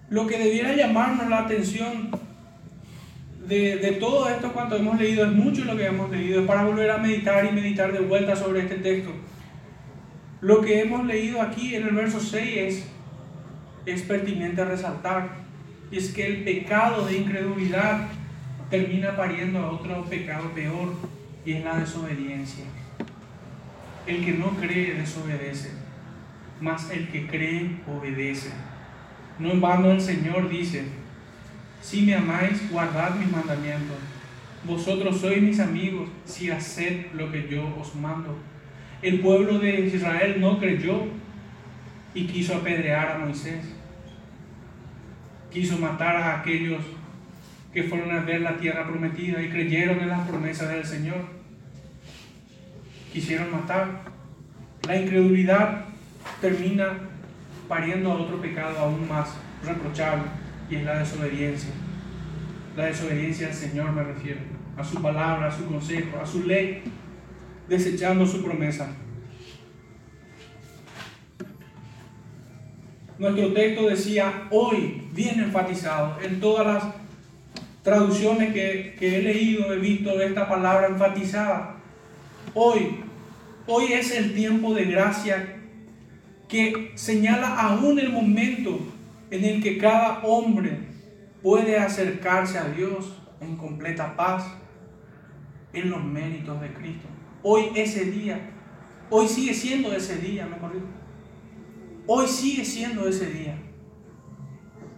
[0.10, 2.12] lo que debiera llamarnos la atención
[3.48, 6.66] de, de, todo esto cuanto hemos leído, es mucho lo que hemos leído, es para
[6.66, 9.12] volver a meditar y meditar de vuelta sobre este texto.
[10.42, 12.88] Lo que hemos leído aquí en el verso 6 es,
[13.88, 15.30] es pertinente resaltar,
[15.90, 18.08] y es que el pecado de incredulidad
[18.70, 20.94] termina pariendo a otro pecado peor,
[21.46, 22.66] y es la desobediencia.
[24.06, 25.72] El que no cree desobedece,
[26.60, 28.52] mas el que cree obedece.
[29.40, 30.84] No en vano el Señor dice,
[31.82, 33.98] si me amáis, guardad mis mandamientos.
[34.66, 38.38] Vosotros sois mis amigos si haced lo que yo os mando.
[39.02, 41.06] El pueblo de Israel no creyó
[42.14, 43.77] y quiso apedrear a Moisés.
[45.58, 46.84] Quiso matar a aquellos
[47.74, 51.18] que fueron a ver la tierra prometida y creyeron en las promesas del Señor.
[53.12, 54.04] Quisieron matar.
[54.88, 55.86] La incredulidad
[56.42, 57.00] termina
[57.68, 59.30] pariendo a otro pecado aún más
[59.66, 60.26] reprochable
[60.70, 61.72] y es la desobediencia.
[62.76, 64.42] La desobediencia al Señor me refiero,
[64.78, 66.84] a su palabra, a su consejo, a su ley,
[67.68, 68.90] desechando su promesa.
[73.20, 76.84] Nuestro texto decía hoy, bien enfatizado, en todas las
[77.82, 81.78] traducciones que, he leído, he visto esta palabra enfatizada.
[82.54, 83.00] Hoy,
[83.66, 85.56] hoy es el tiempo de gracia
[86.48, 88.80] que señala aún el momento
[89.32, 90.78] en el que cada hombre
[91.42, 94.46] puede acercarse a Dios en completa paz
[95.74, 97.08] en los méritos de Cristo.
[97.42, 98.40] Hoy ese día,
[99.10, 100.97] hoy sigue siendo ese día, mejor dicho.
[102.10, 103.58] Hoy sigue siendo ese día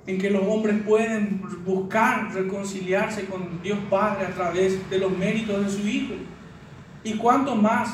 [0.05, 5.65] en que los hombres pueden buscar reconciliarse con Dios Padre a través de los méritos
[5.65, 6.13] de su Hijo.
[7.03, 7.89] Y cuánto más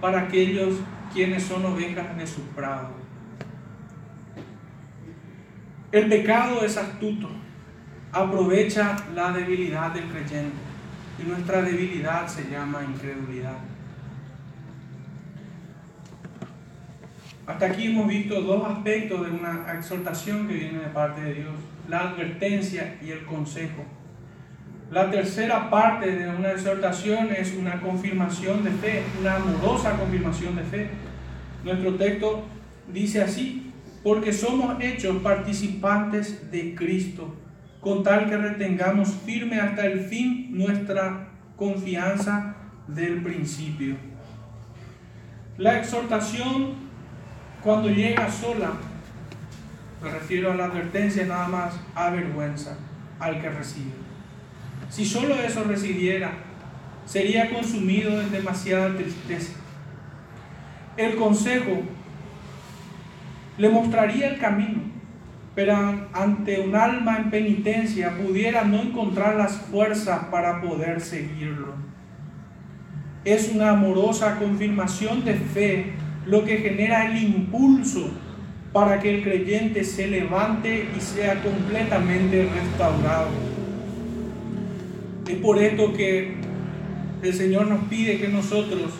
[0.00, 0.74] para aquellos
[1.12, 2.90] quienes son ovejas de su prado.
[5.90, 7.30] El pecado es astuto,
[8.12, 10.52] aprovecha la debilidad del creyente
[11.18, 13.56] y nuestra debilidad se llama incredulidad.
[17.48, 21.54] Hasta aquí hemos visto dos aspectos de una exhortación que viene de parte de Dios,
[21.88, 23.86] la advertencia y el consejo.
[24.90, 30.62] La tercera parte de una exhortación es una confirmación de fe, una amorosa confirmación de
[30.62, 30.90] fe.
[31.64, 32.44] Nuestro texto
[32.92, 33.72] dice así,
[34.02, 37.34] porque somos hechos participantes de Cristo,
[37.80, 42.56] con tal que retengamos firme hasta el fin nuestra confianza
[42.88, 43.96] del principio.
[45.56, 46.87] La exhortación,
[47.62, 48.72] cuando llega sola,
[50.02, 52.76] me refiero a la advertencia nada más, avergüenza
[53.18, 53.92] al que recibe.
[54.88, 56.32] Si solo eso recibiera,
[57.04, 59.54] sería consumido en demasiada tristeza.
[60.96, 61.82] El consejo
[63.56, 64.82] le mostraría el camino,
[65.54, 65.74] pero
[66.12, 71.74] ante un alma en penitencia pudiera no encontrar las fuerzas para poder seguirlo.
[73.24, 75.92] Es una amorosa confirmación de fe
[76.28, 78.10] lo que genera el impulso
[78.72, 83.28] para que el creyente se levante y sea completamente restaurado.
[85.26, 86.34] Es por esto que
[87.22, 88.92] el Señor nos pide que nosotros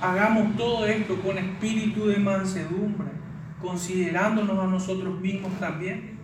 [0.00, 3.08] hagamos todo esto con espíritu de mansedumbre
[3.62, 6.18] considerándonos a nosotros mismos también.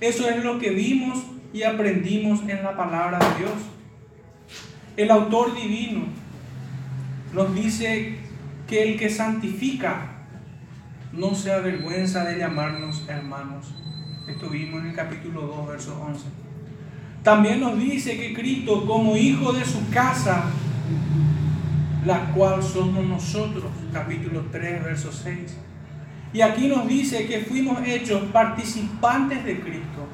[0.00, 1.22] Eso es lo que vimos
[1.52, 3.52] y aprendimos en la palabra de Dios.
[4.96, 6.02] El autor divino
[7.32, 8.16] nos dice
[8.70, 10.06] que el que santifica
[11.12, 13.74] no se avergüenza de llamarnos hermanos.
[14.26, 16.24] Esto vimos en el capítulo 2, verso 11.
[17.22, 20.44] También nos dice que Cristo como hijo de su casa,
[22.06, 25.56] la cual somos nosotros, capítulo 3, verso 6
[26.32, 30.06] y aquí nos dice que fuimos hechos participantes de Cristo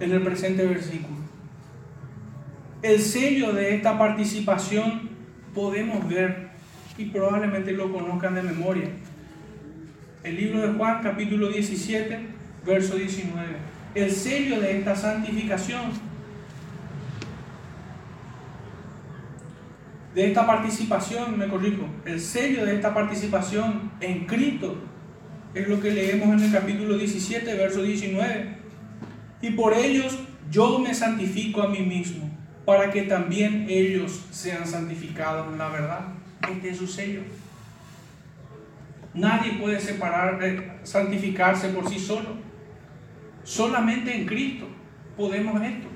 [0.00, 1.20] en el presente versículo.
[2.82, 5.10] El sello de esta participación
[5.54, 6.49] podemos ver
[7.00, 8.90] y probablemente lo conozcan de memoria.
[10.22, 12.18] El libro de Juan capítulo 17,
[12.66, 13.46] verso 19.
[13.94, 16.10] El sello de esta santificación
[20.14, 24.76] de esta participación, me corrijo, el sello de esta participación en Cristo
[25.54, 28.58] es lo que leemos en el capítulo 17, verso 19.
[29.40, 30.18] Y por ellos
[30.50, 32.28] yo me santifico a mí mismo,
[32.66, 36.19] para que también ellos sean santificados en la verdad.
[36.48, 37.22] Este es su sello.
[39.12, 42.36] Nadie puede separar, eh, santificarse por sí solo.
[43.42, 44.66] Solamente en Cristo
[45.16, 45.88] podemos esto.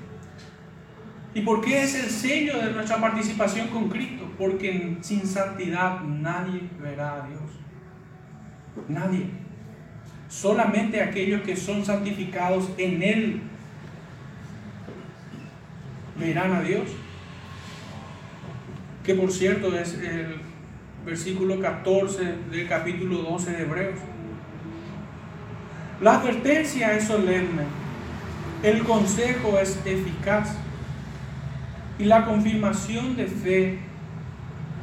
[1.33, 4.25] ¿Y por qué es el sello de nuestra participación con Cristo?
[4.37, 7.41] Porque sin santidad nadie verá a Dios.
[8.87, 9.27] Nadie.
[10.29, 13.41] Solamente aquellos que son santificados en Él
[16.17, 16.89] verán a Dios.
[19.05, 20.37] Que por cierto es el
[21.05, 23.99] versículo 14 del capítulo 12 de Hebreos.
[26.01, 27.63] La advertencia es solemne,
[28.63, 30.55] el consejo es eficaz
[31.99, 33.79] y la confirmación de fe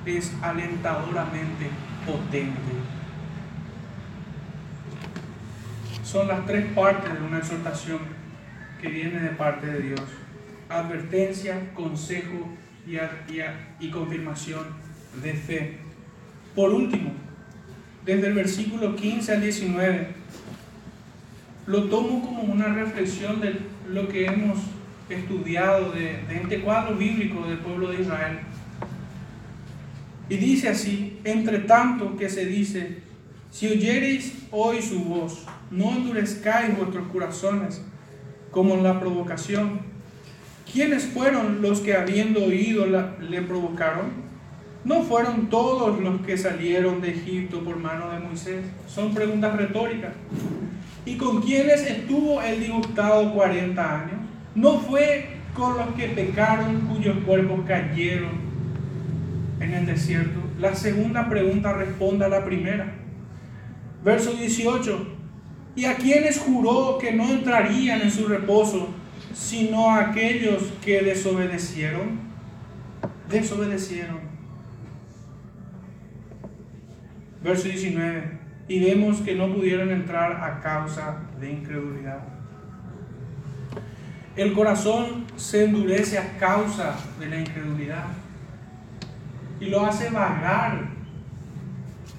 [0.07, 1.69] es alentadoramente
[2.07, 2.73] potente.
[6.05, 7.99] Son las tres partes de una exhortación
[8.81, 10.03] que viene de parte de Dios.
[10.69, 12.49] Advertencia, consejo
[12.87, 14.65] y, confirmación
[15.23, 15.79] de fe.
[16.55, 17.13] Por último,
[18.05, 20.09] desde el versículo 15 al 19,
[21.67, 24.59] lo tomo como una reflexión de lo que hemos
[25.09, 28.41] estudiado de, este cuadro bíblico del pueblo de Israel.
[30.29, 33.03] Y dice así, entre tanto que se dice,
[33.51, 37.83] si oyereis hoy su voz, no endurezcáis vuestros corazones
[38.51, 39.92] como en la provocación.
[40.73, 44.23] ¿Quiénes fueron los que habiendo oído le provocaron?
[44.85, 48.65] ¿No fueron todos los que salieron de Egipto por mano de Moisés?
[48.89, 50.13] Son preguntas retóricas.
[51.05, 54.21] ¿Y con quiénes estuvo el disgustado 40 años?
[54.55, 58.31] ¿No fue con los que pecaron cuyos cuerpos cayeron
[59.61, 60.41] en el desierto?
[60.59, 62.95] La segunda pregunta responde a la primera.
[64.03, 65.07] Verso 18.
[65.77, 68.89] ¿Y a quienes juró que no entrarían en su reposo,
[69.35, 72.21] sino a aquellos que desobedecieron?
[73.29, 74.21] Desobedecieron.
[77.43, 78.39] Verso 19.
[78.69, 82.21] Y vemos que no pudieron entrar a causa de incredulidad.
[84.37, 88.07] El corazón se endurece a causa de la incredulidad
[89.61, 90.89] y lo hace vagar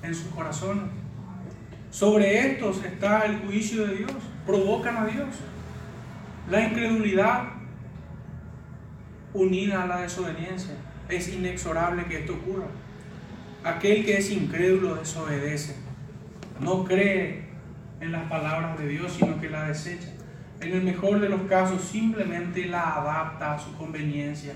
[0.04, 0.92] en su corazón.
[1.90, 4.12] Sobre estos está el juicio de Dios,
[4.46, 5.28] provocan a Dios.
[6.50, 7.54] La incredulidad
[9.34, 10.76] unida a la desobediencia.
[11.10, 12.68] Es inexorable que esto ocurra.
[13.64, 15.76] Aquel que es incrédulo desobedece,
[16.60, 17.46] no cree
[18.02, 20.10] en las palabras de Dios, sino que la desecha.
[20.60, 24.54] En el mejor de los casos simplemente la adapta a su conveniencia.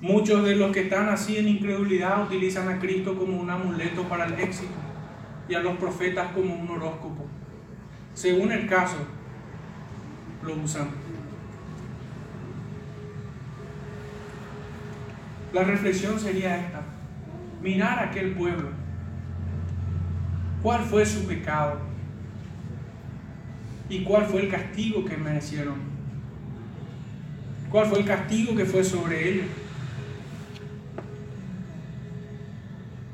[0.00, 4.26] Muchos de los que están así en incredulidad utilizan a Cristo como un amuleto para
[4.26, 4.72] el éxito
[5.48, 7.26] y a los profetas como un horóscopo.
[8.14, 8.96] Según el caso,
[10.44, 10.88] lo usan.
[15.52, 16.82] La reflexión sería esta.
[17.62, 18.70] Mirar a aquel pueblo.
[20.62, 21.78] ¿Cuál fue su pecado?
[23.88, 25.74] ¿Y cuál fue el castigo que merecieron?
[27.70, 29.46] ¿Cuál fue el castigo que fue sobre ellos?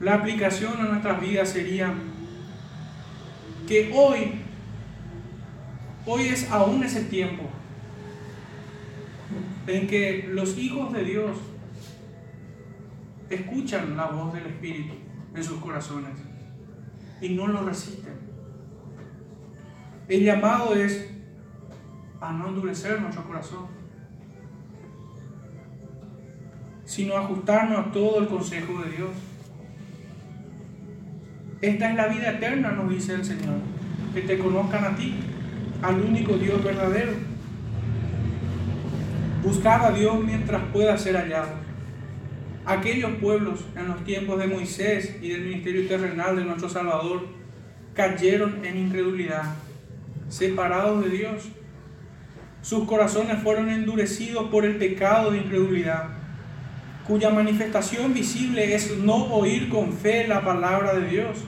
[0.01, 1.93] La aplicación a nuestras vidas sería
[3.67, 4.43] que hoy,
[6.11, 7.43] hoy es aún ese tiempo
[9.67, 11.37] en que los hijos de Dios
[13.29, 14.95] escuchan la voz del Espíritu
[15.35, 16.13] en sus corazones
[17.21, 18.15] y no lo resisten.
[20.09, 21.11] El llamado es
[22.23, 23.67] a no endurecer nuestro corazón,
[26.87, 29.11] sino ajustarnos a todo el consejo de Dios.
[31.61, 33.59] Esta es la vida eterna, nos dice el Señor,
[34.15, 35.21] que te conozcan a ti,
[35.83, 37.13] al único Dios verdadero.
[39.43, 41.69] Buscar a Dios mientras pueda ser hallado
[42.69, 47.27] aquellos pueblos en los tiempos de Moisés y del ministerio terrenal de nuestro Salvador
[47.95, 49.55] cayeron en incredulidad,
[50.29, 51.49] separados de Dios.
[52.61, 56.11] Sus corazones fueron endurecidos por el pecado de incredulidad,
[57.07, 61.39] cuya manifestación visible es no oír con fe la palabra de Dios.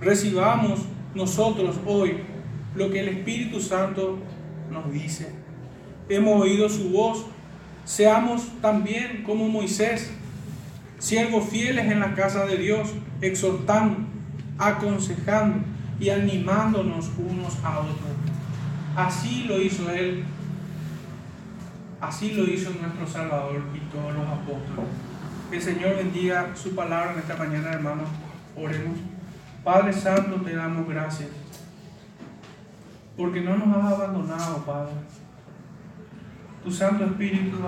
[0.00, 0.80] Recibamos
[1.14, 2.16] nosotros hoy
[2.76, 4.18] lo que el Espíritu Santo
[4.70, 5.32] nos dice.
[6.08, 7.26] Hemos oído su voz
[7.86, 10.10] Seamos también como Moisés,
[10.98, 13.98] siervos fieles en la casa de Dios, exhortando,
[14.58, 15.64] aconsejando
[16.00, 17.96] y animándonos unos a otros.
[18.96, 20.24] Así lo hizo Él,
[22.00, 24.90] así lo hizo nuestro Salvador y todos los apóstoles.
[25.48, 28.08] Que el Señor bendiga su palabra en esta mañana, hermanos.
[28.56, 28.98] Oremos.
[29.62, 31.28] Padre Santo, te damos gracias.
[33.16, 34.92] Porque no nos has abandonado, Padre
[36.66, 37.58] tu Santo Espíritu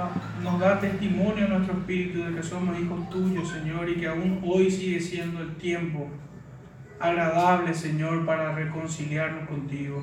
[0.43, 4.43] nos da testimonio a nuestro espíritu de que somos hijos tuyos, Señor, y que aún
[4.45, 6.09] hoy sigue siendo el tiempo
[6.99, 10.03] agradable, Señor, para reconciliarnos contigo.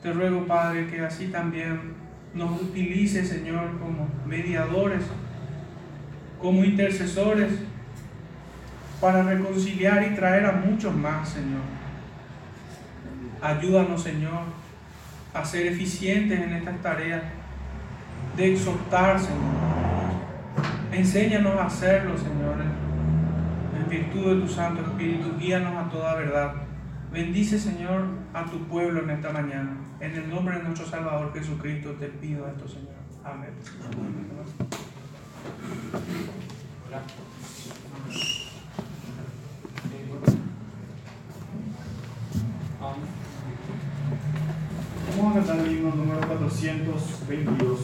[0.00, 1.94] Te ruego, Padre, que así también
[2.34, 5.02] nos utilice, Señor, como mediadores,
[6.40, 7.52] como intercesores,
[9.00, 11.81] para reconciliar y traer a muchos más, Señor.
[13.42, 14.44] Ayúdanos, Señor,
[15.34, 17.22] a ser eficientes en estas tareas
[18.36, 19.40] de exhortar, Señor.
[20.92, 25.36] Enséñanos a hacerlo, Señor, en virtud de tu Santo Espíritu.
[25.38, 26.54] Guíanos a toda verdad.
[27.12, 29.76] Bendice, Señor, a tu pueblo en esta mañana.
[30.00, 32.94] En el nombre de nuestro Salvador Jesucristo te pido esto, Señor.
[33.24, 33.50] Amén.
[45.32, 47.80] Vamos a cantar el himno número 422.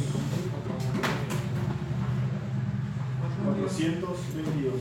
[3.42, 4.74] 422.